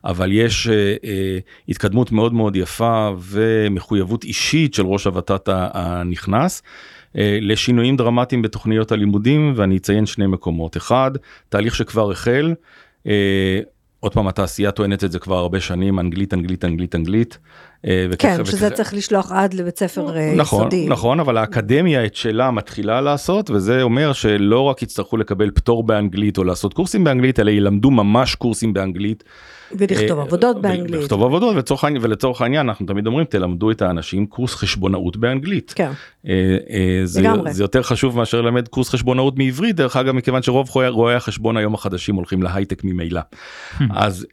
[0.05, 1.39] אבל יש אה, אה,
[1.69, 6.61] התקדמות מאוד מאוד יפה ומחויבות אישית של ראש הוות"ת הנכנס.
[6.65, 10.77] אה, לשינויים דרמטיים בתוכניות הלימודים ואני אציין שני מקומות.
[10.77, 11.11] אחד,
[11.49, 12.53] תהליך שכבר החל,
[13.07, 13.59] אה,
[13.99, 17.37] עוד פעם התעשייה טוענת את זה כבר הרבה שנים, אנגלית, אנגלית, אנגלית, אנגלית.
[17.85, 18.75] אה, וכך, כן, שזה וכך...
[18.75, 20.87] צריך לשלוח עד לבית ספר נכון, יסודי.
[20.89, 26.37] נכון, אבל האקדמיה את שלה מתחילה לעשות, וזה אומר שלא רק יצטרכו לקבל פטור באנגלית
[26.37, 29.23] או לעשות קורסים באנגלית, אלא ילמדו ממש קורסים באנגלית.
[29.71, 30.99] ולכתוב עבודות באנגלית.
[30.99, 35.73] ולכתוב עבודות, ולצורך, ולצורך העניין אנחנו תמיד אומרים, תלמדו את האנשים קורס חשבונאות באנגלית.
[35.75, 35.91] כן,
[37.03, 37.53] זה, לגמרי.
[37.53, 41.73] זה יותר חשוב מאשר ללמד קורס חשבונאות מעברית, דרך אגב, מכיוון שרוב רואי החשבון היום
[41.73, 43.21] החדשים הולכים להייטק ממילא.
[43.89, 44.27] אז,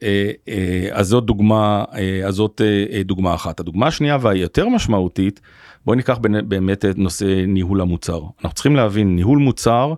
[0.91, 1.83] אז זאת דוגמה,
[2.27, 2.61] אז זאת
[3.05, 3.59] דוגמה אחת.
[3.59, 5.41] הדוגמה השנייה והיותר משמעותית,
[5.85, 8.21] בואי ניקח באמת את נושא ניהול המוצר.
[8.41, 9.93] אנחנו צריכים להבין, ניהול מוצר,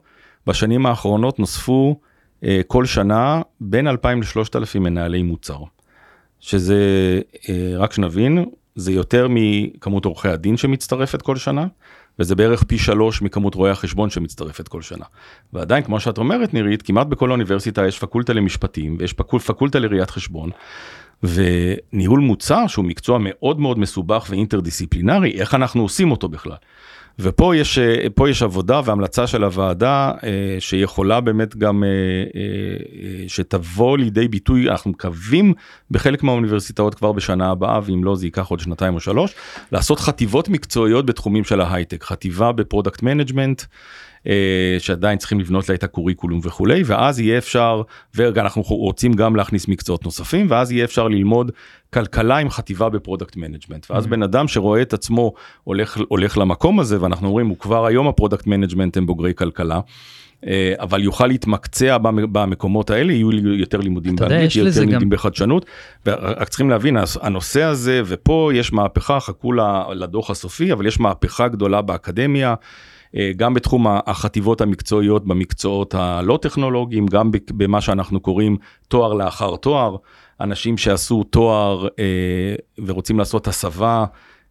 [0.48, 2.09] בשנים האחרונות נוספו אה,
[2.68, 5.60] כל שנה בין 2,000 ל-3,000 מנהלי מוצר.
[6.40, 6.78] שזה,
[7.50, 11.68] אה, רק שנבין, זה יותר מכמות עורכי הדין שמצטרפת כל שנה,
[12.20, 15.06] וזה בערך פי שלוש מכמות רואי החשבון שמצטרפת כל שנה.
[15.54, 20.50] ועדיין, כמו שאת אומרת, נירית, כמעט בכל אוניברסיטה יש פקולטה למשפטים, ויש פקולטה לראיית חשבון,
[21.24, 26.56] וניהול מוצר שהוא מקצוע מאוד מאוד מסובך ואינטרדיסציפלינרי, איך אנחנו עושים אותו בכלל.
[27.22, 27.80] ופה יש,
[28.16, 34.70] פה יש עבודה והמלצה של הוועדה אה, שיכולה באמת גם, אה, אה, שתבוא לידי ביטוי,
[34.70, 35.54] אנחנו מקווים
[35.92, 39.36] בחלק מהאוניברסיטאות כבר בשנה הבאה, ואם לא זה ייקח עוד שנתיים או שלוש,
[39.72, 43.62] לעשות חטיבות מקצועיות בתחומים של ההייטק, חטיבה ב product management.
[44.28, 47.82] אה, שעדיין צריכים לבנות לה את ה curriculum וכולי, ואז יהיה אפשר,
[48.14, 51.52] ואנחנו רוצים גם להכניס מקצועות נוספים, ואז יהיה אפשר ללמוד
[51.94, 53.86] כלכלה עם חטיבה ב product management.
[53.90, 54.10] ואז mm-hmm.
[54.10, 58.13] בן אדם שרואה את עצמו הולך, הולך למקום הזה, ואנחנו אומרים, הוא כבר היום ה
[58.13, 59.80] product management הם בוגרי כלכלה.
[60.48, 61.98] אה, אבל יוכל להתמקצע
[62.32, 65.10] במקומות האלה, יהיו יותר לימודים באנגלית, יהיו יותר לימודים גם...
[65.10, 65.66] בחדשנות,
[66.06, 69.54] ורק צריכים להבין, הנושא הזה, ופה יש מהפכה, חכו
[69.94, 72.56] לדוח הסופי, אבל יש מהפכה גדולה באקדמיה.
[73.16, 79.96] אה, גם בתחום החטיבות המקצועיות במקצועות הלא טכנולוגיים, גם במה שאנחנו קוראים תואר לאחר תואר,
[80.42, 84.06] אנשים שעשו תואר אה, ורוצים לעשות הסבה.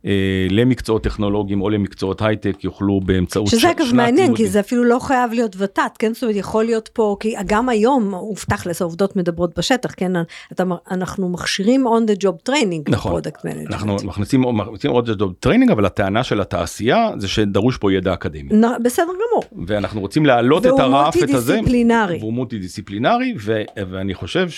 [0.06, 3.86] אה, למקצועות טכנולוגיים או למקצועות הייטק יוכלו באמצעות שנת לימודים.
[3.86, 6.14] שזה אגב מעניין, כי זה אפילו לא חייב להיות ות"ת, כן?
[6.14, 10.12] זאת אומרת, יכול להיות פה, כי גם היום הובטח לזה עובדות מדברות בשטח, כן?
[10.52, 13.70] אתה, אנחנו מכשירים on the job training נכון, ב product management.
[13.70, 18.12] אנחנו מכניסים, מכניסים on the job training, אבל הטענה של התעשייה זה שדרוש פה ידע
[18.12, 18.56] אקדמי.
[18.56, 19.66] נ, בסדר גמור.
[19.66, 21.52] ואנחנו רוצים להעלות את הרף, את הזה.
[21.52, 22.18] והוא מולטי-דיסציפלינרי.
[22.20, 23.34] והוא מולטי-דיסציפלינרי,
[23.76, 24.48] ואני חושב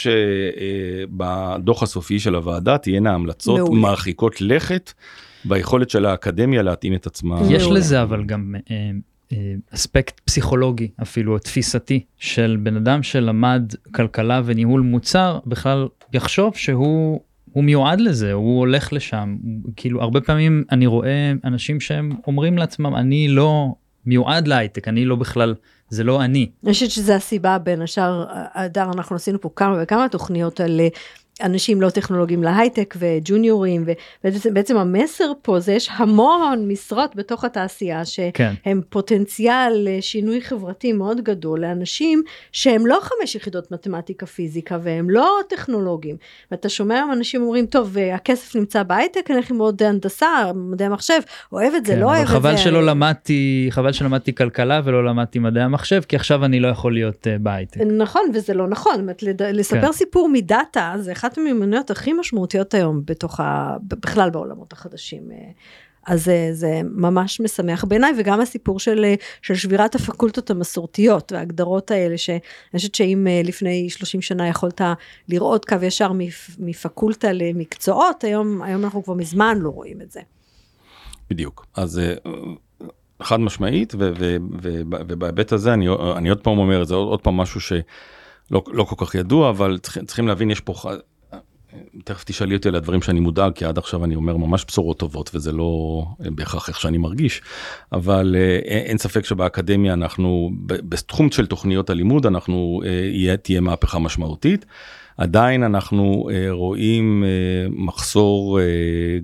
[1.10, 4.92] שבדוח הסופי של הוועדה תהיינה המלצות מרחיקות לכת.
[5.44, 7.40] ביכולת של האקדמיה להתאים את עצמה.
[7.50, 8.90] יש לזה אבל גם אה,
[9.32, 17.20] אה, אספקט פסיכולוגי אפילו תפיסתי של בן אדם שלמד כלכלה וניהול מוצר בכלל יחשוב שהוא
[17.52, 19.36] הוא מיועד לזה הוא הולך לשם
[19.76, 23.74] כאילו הרבה פעמים אני רואה אנשים שהם אומרים לעצמם אני לא
[24.06, 25.54] מיועד להייטק אני לא בכלל
[25.90, 26.50] זה לא אני.
[26.64, 28.24] אני חושבת שזה הסיבה בין השאר,
[28.54, 30.80] הדר, אנחנו עשינו פה כמה וכמה תוכניות על
[31.42, 33.84] אנשים לא טכנולוגיים להייטק וג'וניורים
[34.24, 38.80] ובעצם המסר פה זה יש המון משרות בתוך התעשייה שהם כן.
[38.88, 42.22] פוטנציאל לשינוי חברתי מאוד גדול לאנשים
[42.52, 46.16] שהם לא חמש יחידות מתמטיקה פיזיקה והם לא טכנולוגיים
[46.50, 51.20] ואתה שומע אנשים אומרים טוב הכסף נמצא בהייטק אני הולך ללמוד הנדסה מדעי המחשב
[51.52, 52.34] אוהב את זה כן, לא אוהב את זה.
[52.34, 56.92] חבל שלא למדתי חבל שלמדתי כלכלה ולא למדתי מדעי המחשב כי עכשיו אני לא יכול
[56.94, 57.80] להיות uh, בהייטק.
[57.80, 59.06] נכון וזה לא נכון
[59.52, 59.92] לספר כן.
[59.92, 63.76] סיפור מדאטה זה אחד אחת המיומנויות הכי משמעותיות היום בתוך ה...
[63.82, 65.22] בכלל בעולמות החדשים.
[66.06, 72.18] אז זה, זה ממש משמח בעיניי, וגם הסיפור של, של שבירת הפקולטות המסורתיות וההגדרות האלה,
[72.18, 72.40] שאני
[72.76, 74.80] חושבת שאם לפני 30 שנה יכולת
[75.28, 76.12] לראות קו ישר
[76.58, 80.20] מפקולטה למקצועות, היום, היום אנחנו כבר מזמן לא רואים את זה.
[81.30, 81.66] בדיוק.
[81.74, 82.00] אז
[83.22, 87.84] חד משמעית, ובהיבט הזה אני, אני עוד פעם אומר, זה עוד, עוד פעם משהו שלא
[88.50, 90.74] לא כל כך ידוע, אבל צריכים, צריכים להבין, יש פה,
[92.04, 95.30] תכף תשאלי אותי על הדברים שאני מודאג, כי עד עכשיו אני אומר ממש בשורות טובות,
[95.34, 97.42] וזה לא בהכרח איך שאני מרגיש,
[97.92, 104.66] אבל אין ספק שבאקדמיה אנחנו, בתחום של תוכניות הלימוד, אנחנו, יהיה, תהיה מהפכה משמעותית.
[105.16, 107.24] עדיין אנחנו רואים
[107.70, 108.60] מחסור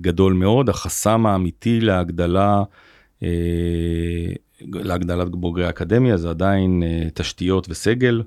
[0.01, 2.63] גדול מאוד, החסם האמיתי להגדלה
[3.23, 3.29] אה,
[4.61, 8.21] להגדלת בוגרי האקדמיה זה עדיין אה, תשתיות וסגל.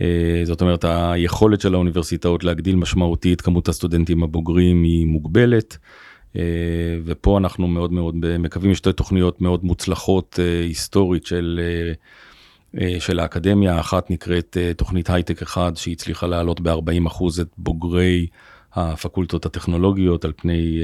[0.00, 5.78] אה, זאת אומרת היכולת של האוניברסיטאות להגדיל משמעותית כמות הסטודנטים הבוגרים היא מוגבלת.
[7.04, 11.60] ופה אנחנו מאוד מאוד מקווים שתי תוכניות מאוד מוצלחות היסטורית של,
[12.98, 18.26] של האקדמיה, אחת נקראת תוכנית הייטק אחד שהצליחה לעלות ב-40% את בוגרי
[18.72, 20.78] הפקולטות הטכנולוגיות על פני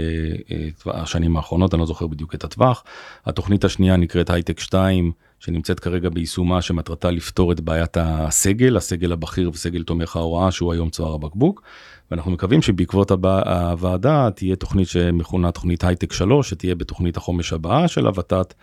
[0.86, 2.84] השנים האחרונות, אני לא זוכר בדיוק את הטווח.
[3.26, 5.12] התוכנית השנייה נקראת הייטק 2,
[5.46, 10.90] שנמצאת כרגע ביישומה, שמטרתה לפתור את בעיית הסגל, הסגל הבכיר וסגל תומך ההוראה, שהוא היום
[10.90, 11.62] צוואר הבקבוק.
[12.10, 17.88] ואנחנו מקווים שבעקבות הבא, הוועדה תהיה תוכנית שמכונה תוכנית הייטק 3, שתהיה בתוכנית החומש הבאה
[17.88, 18.54] של הוות"ת.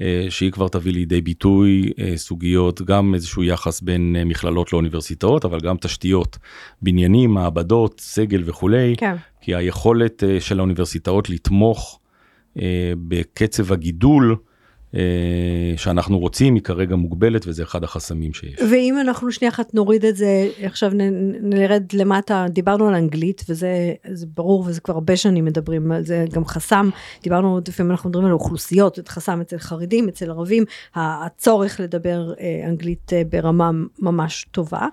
[0.00, 5.44] אה, שהיא כבר תביא לידי ביטוי אה, סוגיות, גם איזשהו יחס בין אה, מכללות לאוניברסיטאות,
[5.44, 6.38] אבל גם תשתיות,
[6.82, 9.16] בניינים, מעבדות, סגל וכולי, כן.
[9.40, 12.00] כי היכולת של האוניברסיטאות לתמוך
[13.08, 14.36] בקצב הגידול,
[15.76, 18.60] שאנחנו רוצים היא כרגע מוגבלת וזה אחד החסמים שיש.
[18.70, 20.90] ואם אנחנו שנייה אחת נוריד את זה עכשיו
[21.42, 23.92] נרד למטה דיברנו על אנגלית וזה
[24.34, 26.90] ברור וזה כבר הרבה שנים מדברים על זה גם חסם
[27.22, 32.68] דיברנו לפעמים אנחנו מדברים על אוכלוסיות זה חסם אצל חרדים אצל ערבים הצורך לדבר אה,
[32.68, 34.86] אנגלית אה, ברמה ממש טובה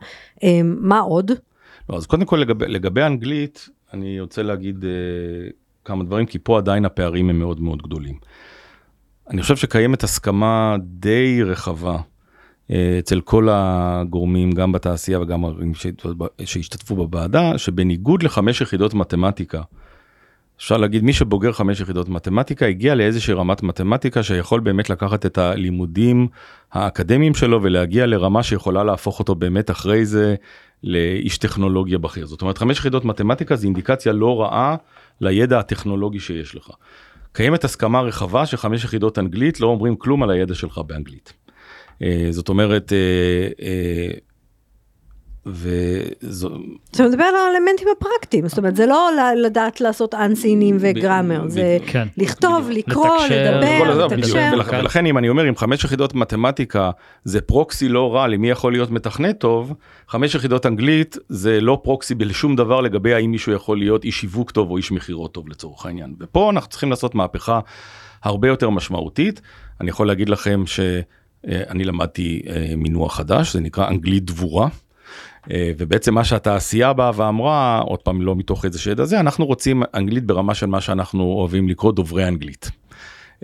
[0.64, 1.32] מה עוד?
[1.90, 4.86] לא, אז קודם כל לגבי, לגבי אנגלית אני רוצה להגיד
[5.86, 8.16] כמה דברים כי פה עדיין הפערים הם מאוד מאוד גדולים.
[9.30, 11.98] אני חושב שקיימת הסכמה די רחבה
[12.72, 15.44] אה, אצל כל הגורמים, גם בתעשייה וגם
[16.46, 19.62] שהשתתפו בוועדה, שבניגוד לחמש יחידות מתמטיקה,
[20.58, 25.38] אפשר להגיד מי שבוגר חמש יחידות מתמטיקה הגיע לאיזושהי רמת מתמטיקה שיכול באמת לקחת את
[25.38, 26.28] הלימודים
[26.72, 30.36] האקדמיים שלו ולהגיע לרמה שיכולה להפוך אותו באמת אחרי זה
[30.84, 32.26] לאיש טכנולוגיה בכיר.
[32.26, 34.76] זאת אומרת חמש יחידות מתמטיקה זה אינדיקציה לא רעה
[35.22, 36.70] לידע הטכנולוגי שיש לך.
[37.38, 41.34] קיימת הסכמה רחבה שחמש יחידות אנגלית לא אומרים כלום על הידע שלך באנגלית.
[42.02, 44.12] אה, זאת אומרת, אה, אה,
[45.48, 46.50] וזו...
[46.92, 52.08] אתה מדבר על האלמנטים הפרקטיים, זאת אומרת זה לא לדעת לעשות אנסינים וגראמר, זה כן.
[52.18, 54.50] לכתוב, לקרוא, לדבר, לתקשר.
[54.54, 56.92] ולכן אם אני אומר אם חמש יחידות מתמטיקה
[57.24, 59.74] זה פרוקסי לא רע למי יכול להיות מתכנת טוב,
[60.08, 64.52] חמש יחידות אנגלית זה לא פרוקסי בשום דבר לגבי האם מישהו יכול להיות איש שיווק
[64.52, 66.16] טוב או איש מכירות טוב לצורך העניין.
[66.20, 67.60] ופה אנחנו צריכים לעשות מהפכה
[68.24, 69.42] הרבה יותר משמעותית.
[69.82, 74.68] אני יכול להגיד לכם שאני למדתי אה, מינוח חדש, זה נקרא אנגלית דבורה.
[75.52, 79.84] אה, ובעצם מה שהתעשייה באה ואמרה, עוד פעם לא מתוך איזה שידע זה, אנחנו רוצים
[79.94, 82.72] אנגלית ברמה של מה שאנחנו אוהבים לקרוא דוברי אנגלית.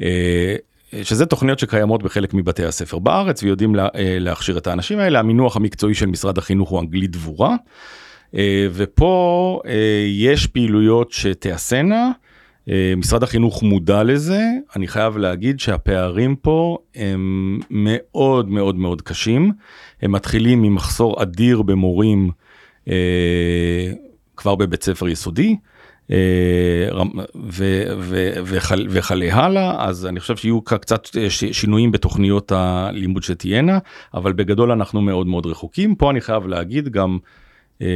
[0.02, 0.56] אה,
[1.04, 5.20] שזה תוכניות שקיימות בחלק מבתי הספר בארץ ויודעים לה, אה, להכשיר את האנשים האלה.
[5.20, 7.56] המינוח המקצועי של משרד החינוך הוא אנגלית דבורה.
[8.72, 9.60] ופה
[10.08, 12.12] יש פעילויות שתיעשינה.
[12.98, 14.42] משרד החינוך מודע לזה,
[14.76, 19.52] אני חייב להגיד שהפערים פה הם מאוד מאוד מאוד קשים.
[20.04, 22.32] הם מתחילים ממחסור אדיר במורים
[22.88, 23.92] אה,
[24.38, 25.56] כבר בבית ספר יסודי.
[26.12, 26.18] אה,
[28.90, 33.80] וכלה הלאה אז אני חושב שיהיו קצת אה, שינויים בתוכניות הלימוד שתהיינה
[34.14, 37.18] אבל בגדול אנחנו מאוד מאוד רחוקים פה אני חייב להגיד גם
[37.82, 37.88] אה,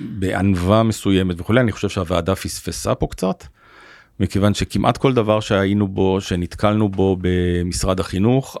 [0.00, 3.44] בענווה מסוימת וכולי אני חושב שהוועדה פספסה פה קצת.
[4.20, 8.56] מכיוון שכמעט כל דבר שהיינו בו, שנתקלנו בו במשרד החינוך,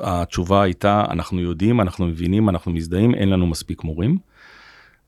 [0.00, 4.18] התשובה הייתה, אנחנו יודעים, אנחנו מבינים, אנחנו מזדהים, אין לנו מספיק מורים.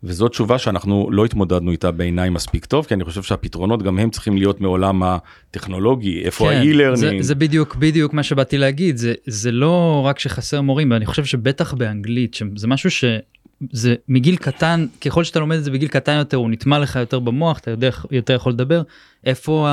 [0.02, 4.10] וזו תשובה שאנחנו לא התמודדנו איתה בעיניי מספיק טוב, כי אני חושב שהפתרונות גם הם
[4.10, 6.96] צריכים להיות מעולם הטכנולוגי, איפה כן, ה-e-learning.
[6.96, 11.24] זה, זה בדיוק, בדיוק מה שבאתי להגיד, זה, זה לא רק שחסר מורים, ואני חושב
[11.24, 13.04] שבטח באנגלית, שזה משהו ש...
[13.72, 17.18] זה מגיל קטן ככל שאתה לומד את זה בגיל קטן יותר הוא נטמע לך יותר
[17.18, 18.82] במוח אתה יודע יותר יכול לדבר.
[19.24, 19.68] איפה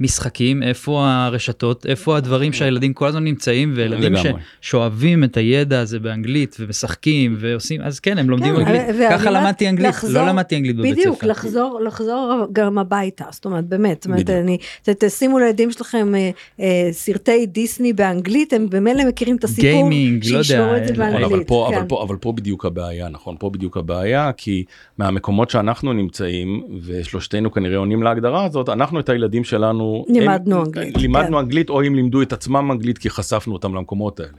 [0.00, 4.42] המשחקים, איפה הרשתות, איפה הדברים שהילדים כל הזמן נמצאים, וילדים ש, לגמרי.
[4.60, 9.10] שואבים את הידע הזה באנגלית ומשחקים ועושים, אז כן, הם לומדים כן, אנגלית.
[9.10, 11.00] ככה למדתי אנגלית, לחזור- לא למדתי אנגלית בבית ספר.
[11.00, 14.30] בדיוק, לחזור, לחזור גם הביתה, זאת אומרת, באמת, זאת אומרת.
[14.30, 14.58] אני,
[14.98, 16.30] תשימו לילדים שלכם אה,
[16.60, 20.94] אה, סרטי דיסני באנגלית, הם במילא מכירים את הסיפור, גיימינג, לא יודע, שישמעו את זה
[20.94, 21.24] באנגלית.
[21.26, 21.76] אבל פה, כן.
[21.78, 23.36] אבל, פה, אבל פה בדיוק הבעיה, נכון?
[23.38, 24.64] פה בדיוק הבעיה, כי
[24.98, 29.87] מהמקומות שאנחנו נמצאים, ושלושתנו כנראה עונים להגדרה הזאת, אנחנו את הילדים שלנו...
[30.08, 31.34] לימדנו הם, אנגלית, לימדנו כן.
[31.44, 34.32] אנגלית, או אם לימדו את עצמם אנגלית, כי חשפנו אותם למקומות האלה.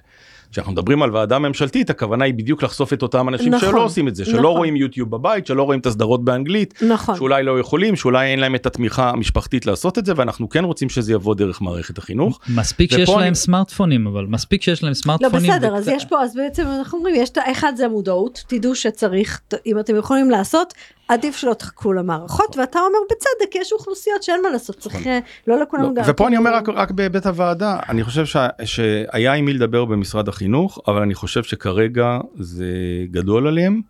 [0.52, 4.08] כשאנחנו מדברים על ועדה ממשלתית, הכוונה היא בדיוק לחשוף את אותם אנשים נכון, שלא עושים
[4.08, 4.58] את זה, שלא נכון.
[4.58, 7.16] רואים יוטיוב בבית, שלא רואים את הסדרות באנגלית, נכון.
[7.16, 10.90] שאולי לא יכולים, שאולי אין להם את התמיכה המשפחתית לעשות את זה, ואנחנו כן רוצים
[10.90, 12.40] שזה יבוא דרך מערכת החינוך.
[12.56, 15.52] מספיק שיש ופה להם אני- סמארטפונים, אבל מספיק שיש להם לא סמארטפונים.
[15.52, 18.44] בסדר, אז וקצת- יש פה, אז בעצם אנחנו אומרים, יש, את ה- אחד זה המודעות,
[18.48, 20.74] תדעו שצריך, אם אתם יכולים לעשות,
[21.10, 25.60] עדיף שלא תחכו למערכות, ואתה אומר בצדק, יש אוכלוסיות שאין מה לעשות, צריך, אה, לא
[25.60, 26.04] לכולם לא, גם.
[26.08, 30.28] ופה אני אומר רק, רק בהיבט הוועדה, אני חושב ש, שהיה עם מי לדבר במשרד
[30.28, 32.66] החינוך, אבל אני חושב שכרגע זה
[33.12, 33.82] גדול עליהם,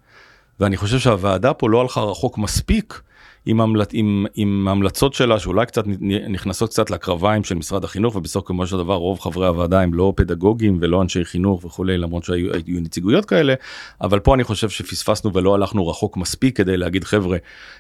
[0.60, 3.02] ואני חושב שהוועדה פה לא הלכה רחוק מספיק
[3.50, 5.84] עם, המלצ, עם, עם המלצות שלה, שאולי קצת
[6.30, 10.78] נכנסות קצת לקרביים של משרד החינוך, ובסופו של דבר רוב חברי הוועדה הם לא פדגוגים
[10.82, 13.54] ולא אנשי חינוך וכולי, למרות שהיו היו נציגויות כאלה,
[14.02, 17.38] אבל פה אני חושב שפספסנו ולא הלכנו רחוק מספיק כדי להגיד חבר'ה,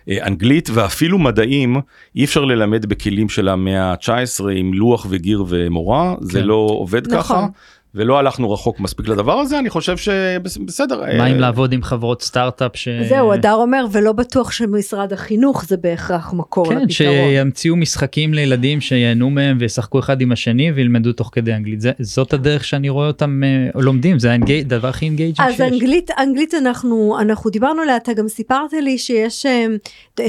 [0.09, 1.75] אה, אנגלית ואפילו מדעים
[2.15, 6.45] אי אפשר ללמד בכלים של המאה ה-19 עם לוח וגיר ומורה, זה כן.
[6.45, 7.19] לא עובד נכון.
[7.21, 7.47] ככה.
[7.95, 11.01] ולא הלכנו רחוק מספיק לדבר הזה, אני חושב שבסדר.
[11.17, 12.87] מה אם לעבוד עם חברות סטארט-אפ ש...
[13.09, 16.89] זהו, הדר אומר, ולא בטוח שמשרד החינוך זה בהכרח מקור כן, לפתרון.
[16.91, 21.81] שימציאו משחקים לילדים שיהנו מהם וישחקו אחד עם השני וילמדו תוך כדי אנגלית.
[21.81, 25.61] זה, זאת הדרך שאני רואה אותם אה, לומדים, זה האנגי- הדבר הכי engaging אז שיש.
[25.61, 29.65] אנגלית, אנגלית אנחנו, אנחנו דיברנו עליה, אתה גם סיפרת לי שיש אה,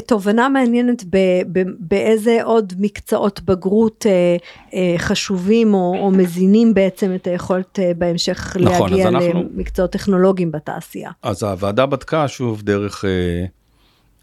[0.06, 1.16] תובנה מעניינת ב,
[1.52, 4.36] ב, באיזה עוד מקצועות בגרות אה,
[4.74, 10.52] אה, חשובים או, או מזינים בעצם את היכולת אה, בהמשך נכון, להגיע אנחנו- למקצועות טכנולוגיים
[10.52, 11.10] בתעשייה.
[11.22, 13.10] אז הוועדה בדקה שוב דרך אה,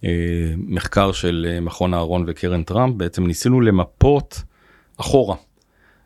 [0.03, 0.09] אה,
[0.57, 4.41] מחקר של אה, מכון אהרון וקרן טראמפ, בעצם ניסינו למפות
[4.99, 5.35] אחורה.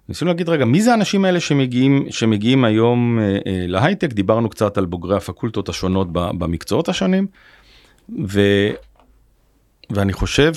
[0.10, 4.78] ניסינו להגיד רגע מי זה האנשים האלה שמגיעים שמגיעים היום אה, אה, להייטק דיברנו קצת
[4.78, 7.28] על בוגרי הפקולטות השונות ב- במקצועות השונים
[8.28, 8.42] ו,
[9.96, 10.54] ואני חושב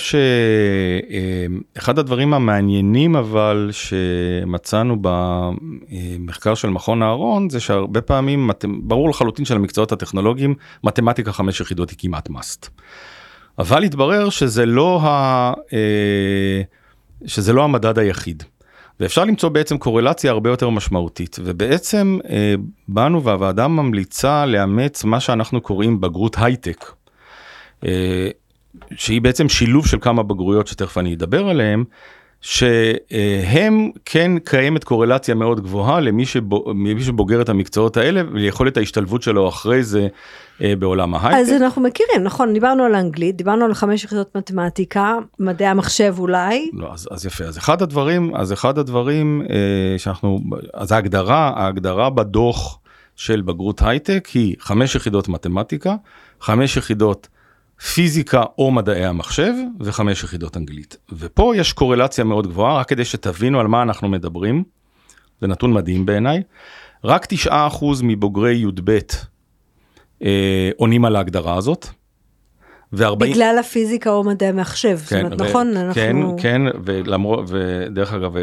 [1.76, 8.50] שאחד הדברים המעניינים אבל שמצאנו במחקר של מכון אהרון זה שהרבה פעמים
[8.82, 12.68] ברור לחלוטין שלמקצועות הטכנולוגיים מתמטיקה חמש יחידות היא כמעט must.
[13.58, 16.62] אבל התברר שזה לא, ה, אה,
[17.26, 18.42] שזה לא המדד היחיד.
[19.00, 22.54] ואפשר למצוא בעצם קורלציה הרבה יותר משמעותית ובעצם אה,
[22.88, 26.84] באנו והוועדה ממליצה לאמץ מה שאנחנו קוראים בגרות הייטק.
[28.96, 31.84] שהיא בעצם שילוב של כמה בגרויות שתכף אני אדבר עליהן,
[32.44, 39.22] שהם כן קיימת קורלציה מאוד גבוהה למי, שבו, למי שבוגר את המקצועות האלה וליכולת ההשתלבות
[39.22, 40.08] שלו אחרי זה
[40.62, 41.40] אה, בעולם ההייטק.
[41.40, 46.70] אז אנחנו מכירים, נכון, דיברנו על אנגלית, דיברנו על חמש יחידות מתמטיקה, מדעי המחשב אולי,
[46.72, 50.40] לא, אז, אז יפה, אז אחד הדברים, אז אחד הדברים אה, שאנחנו,
[50.74, 52.78] אז ההגדרה, ההגדרה בדוח
[53.16, 55.94] של בגרות הייטק היא חמש יחידות מתמטיקה,
[56.40, 57.28] חמש יחידות
[57.82, 60.96] פיזיקה או מדעי המחשב וחמש יחידות אנגלית.
[61.12, 64.64] ופה יש קורלציה מאוד גבוהה, רק כדי שתבינו על מה אנחנו מדברים,
[65.40, 66.42] זה נתון מדהים בעיניי,
[67.04, 68.98] רק תשעה אחוז מבוגרי י"ב
[70.22, 71.86] אה, עונים על ההגדרה הזאת.
[72.92, 76.36] ו-40 בגלל הפיזיקה או מדעי המחשב, זאת אומרת, ו- נכון, כן, אנחנו...
[76.40, 78.34] כן, ולמרות, ודרך אגב,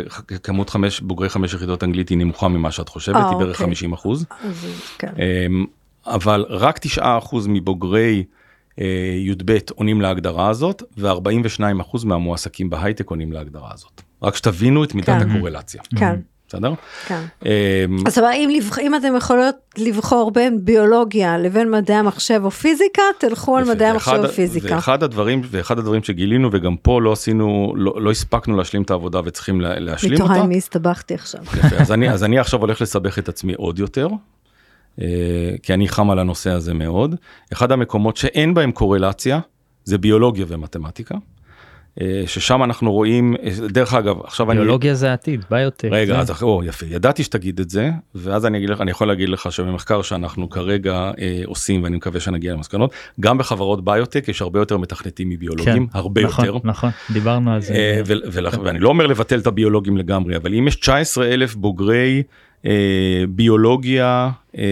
[0.44, 3.65] כמות חמש, בוגרי חמש יחידות אנגלית היא נמוכה ממה שאת חושבת, אה, היא בערך אוקיי.
[3.65, 4.26] 50 אחוז.
[4.44, 4.65] אז,
[4.98, 5.13] כן.
[5.17, 5.65] אמ,
[6.06, 8.40] אבל רק 9 אחוז מבוגרי אה,
[8.77, 14.01] י"ב עונים להגדרה הזאת, ו-42 אחוז מהמועסקים בהייטק עונים להגדרה הזאת.
[14.23, 15.29] רק שתבינו את מידת כן.
[15.29, 16.15] הקורלציה, כן,
[16.47, 16.73] בסדר?
[17.07, 17.21] כן.
[17.45, 17.49] אמ,
[18.07, 18.29] אז אבל
[18.81, 24.12] אם, אתם יכולות לבחור בין ביולוגיה לבין מדעי המחשב או פיזיקה, תלכו על מדעי המחשב
[24.23, 24.75] ה- ופיזיקה.
[24.75, 29.19] ואחד הדברים, ואחד הדברים שגילינו, וגם פה לא עשינו, לא, לא הספקנו להשלים את העבודה
[29.25, 30.23] וצריכים לה, להשלים אותה.
[30.23, 31.41] תוהה עם מי הסתבכתי עכשיו.
[32.12, 34.15] אז אני, עכשיו הולך לסבך את עצמי עוד יותר, אה,
[35.63, 37.15] כי אני חם על הנושא הזה מאוד.
[37.54, 39.39] אחד המקומות שאין בהם קורלציה
[39.84, 41.15] זה ביולוגיה ומתמטיקה,
[42.01, 44.60] אה, ששם אנחנו רואים, אה, דרך אגב, עכשיו אני...
[44.60, 45.88] ביולוגיה זה העתיד, ביוטק.
[45.91, 48.91] רגע, זה- אז אחרי, או, יפה, ידעתי שתגיד את זה, ואז אני אגיד לך, אני
[48.91, 54.27] יכול להגיד לך שבמחקר שאנחנו כרגע אה, עושים, ואני מקווה שנגיע למסקנות, גם בחברות ביוטק
[54.27, 56.58] יש הרבה יותר מתכנתים מביולוגים, הרבה נכון, יותר.
[56.67, 57.73] נכון, דיברנו על זה.
[57.73, 61.56] אה, ו- ולכ- ואני לא אומר לבטל את הביולוגים לגמרי, אבל אם יש 19 אלף
[61.56, 62.23] בוגרי אה,
[63.30, 64.63] ביולוגיה אה,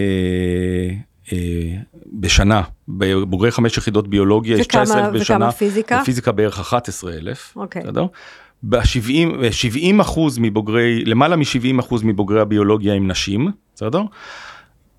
[1.32, 1.38] אה,
[2.12, 2.62] בשנה,
[3.26, 5.98] בוגרי חמש יחידות ביולוגיה, יש וכמה- 19 אלף בשנה, וכמה פיזיקה?
[6.02, 7.82] ופיזיקה בערך 11 אלף, אוקיי.
[7.82, 8.06] בסדר?
[8.62, 8.80] ב-70
[9.50, 14.02] 70 אחוז מבוגרי, למעלה מ-70 אחוז מבוגרי הביולוגיה הם נשים, בסדר?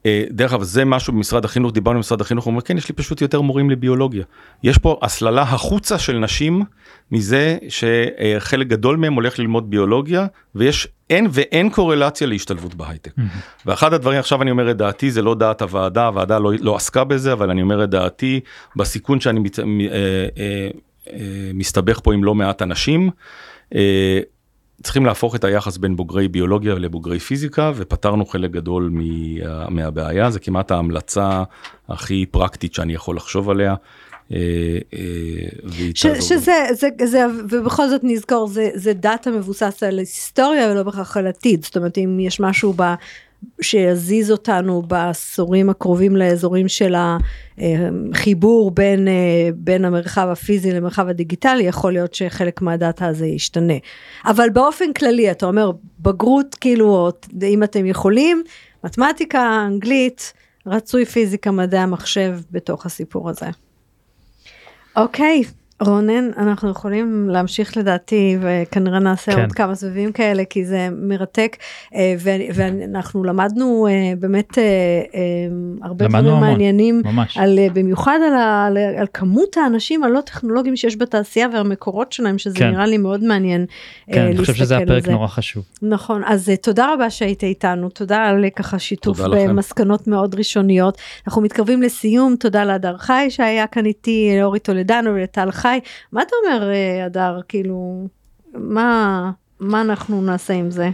[0.06, 2.90] אה, דרך אגב זה משהו במשרד החינוך דיברנו עם משרד החינוך הוא אומר כן יש
[2.90, 4.24] לי פשוט יותר מורים לביולוגיה
[4.64, 6.64] יש פה הסללה החוצה של נשים
[7.12, 13.12] מזה שחלק גדול מהם הולך ללמוד ביולוגיה ויש אין ואין קורלציה להשתלבות בהייטק.
[13.18, 13.66] Mm-hmm.
[13.66, 17.04] ואחד הדברים עכשיו אני אומר את דעתי זה לא דעת הוועדה הוועדה לא, לא עסקה
[17.04, 18.40] בזה אבל אני אומר את דעתי
[18.76, 20.70] בסיכון שאני מת, אה, אה,
[21.14, 23.10] אה, מסתבך פה עם לא מעט אנשים.
[24.82, 30.32] אה, צריכים להפוך את היחס בין בוגרי ביולוגיה לבוגרי פיזיקה ופתרנו חלק גדול מה, מהבעיה
[30.32, 31.44] זה כמעט ההמלצה
[31.90, 33.76] הכי פרקטית שאני יכול לחשוב עליה.
[34.34, 34.38] אה,
[34.94, 35.00] אה,
[35.96, 41.18] ש, שזה זה, זה ובכל זאת נזכור זה זה דאטה מבוסס על היסטוריה ולא בהכרח
[41.18, 42.94] על עתיד זאת אומרת אם יש משהו ב...
[43.62, 49.08] שיזיז אותנו בעשורים הקרובים לאזורים של החיבור בין,
[49.56, 53.74] בין המרחב הפיזי למרחב הדיגיטלי, יכול להיות שחלק מהדאטה הזה ישתנה.
[54.26, 57.10] אבל באופן כללי, אתה אומר, בגרות, כאילו,
[57.44, 58.44] אם אתם יכולים,
[58.84, 60.34] מתמטיקה, אנגלית,
[60.68, 63.46] רצוי פיזיקה, מדעי המחשב בתוך הסיפור הזה.
[64.96, 65.44] אוקיי,
[65.82, 69.42] רונן, אנחנו יכולים להמשיך לדעתי וכנראה נעשה כן.
[69.42, 71.58] עוד כמה סבבים כאלה כי זה מרתק
[71.96, 72.16] אה,
[72.54, 74.64] ואנחנו למדנו אה, באמת אה,
[75.84, 77.02] הרבה דברים המון, מעניינים,
[77.36, 82.70] על, במיוחד על, על, על כמות האנשים הלא טכנולוגיים שיש בתעשייה והמקורות שלהם שזה כן.
[82.72, 83.66] נראה לי מאוד מעניין
[84.12, 85.64] כן, אני חושב שזה הפרק נורא חשוב.
[85.82, 90.98] נכון, אז תודה רבה שהיית איתנו, תודה על ככה שיתוף במסקנות מאוד ראשוניות.
[91.28, 95.71] אנחנו מתקרבים לסיום, תודה להדר חי שהיה כאן איתי, לאורי טולדנו ולטל חי.
[95.72, 95.80] חי,
[96.12, 98.08] מה אתה אומר, אה, אדר, כאילו,
[98.54, 100.90] מה, מה אנחנו נעשה עם זה?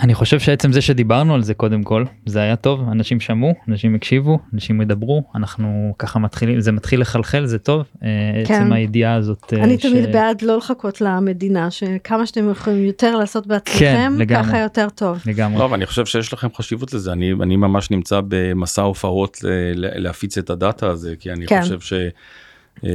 [0.00, 3.94] אני חושב שעצם זה שדיברנו על זה קודם כל זה היה טוב אנשים שמעו אנשים
[3.94, 8.08] הקשיבו אנשים ידברו אנחנו ככה מתחילים זה מתחיל לחלחל זה טוב אה,
[8.46, 8.54] כן.
[8.54, 9.86] עצם הידיעה הזאת אה, אני ש...
[9.86, 15.18] תמיד בעד לא לחכות למדינה שכמה שאתם יכולים יותר לעשות בעצמכם כן, ככה יותר טוב.
[15.26, 15.58] לגמרי.
[15.58, 19.38] לא, אני חושב שיש לכם חשיבות לזה אני אני ממש נמצא במסע הופעות
[19.74, 21.60] להפיץ את הדאטה הזה כי אני כן.
[21.62, 21.92] חושב ש.
[22.84, 22.90] אה,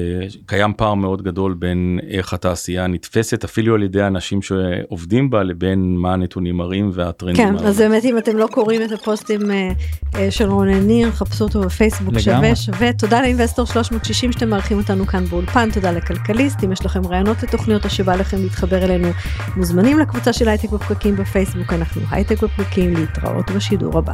[0.45, 5.95] קיים פער מאוד גדול בין איך התעשייה נתפסת אפילו על ידי אנשים שעובדים בה לבין
[5.97, 7.57] מה הנתונים מראים והטרנדים.
[7.57, 9.71] כן, אז באמת אם אתם לא קוראים את הפוסטים אה,
[10.15, 12.93] אה, של רונן ניר, חפשו אותו בפייסבוק שווה שווה.
[12.93, 17.86] תודה לאינבסטור 360 שאתם מארחים אותנו כאן באולפן, תודה לכלכליסט, אם יש לכם רעיונות לתוכניות
[17.86, 19.07] או שבא לכם להתחבר אלינו,
[19.55, 24.13] מוזמנים לקבוצה של הייטק בפקקים בפייסבוק, אנחנו הייטק בפקקים, להתראות בשידור הבא.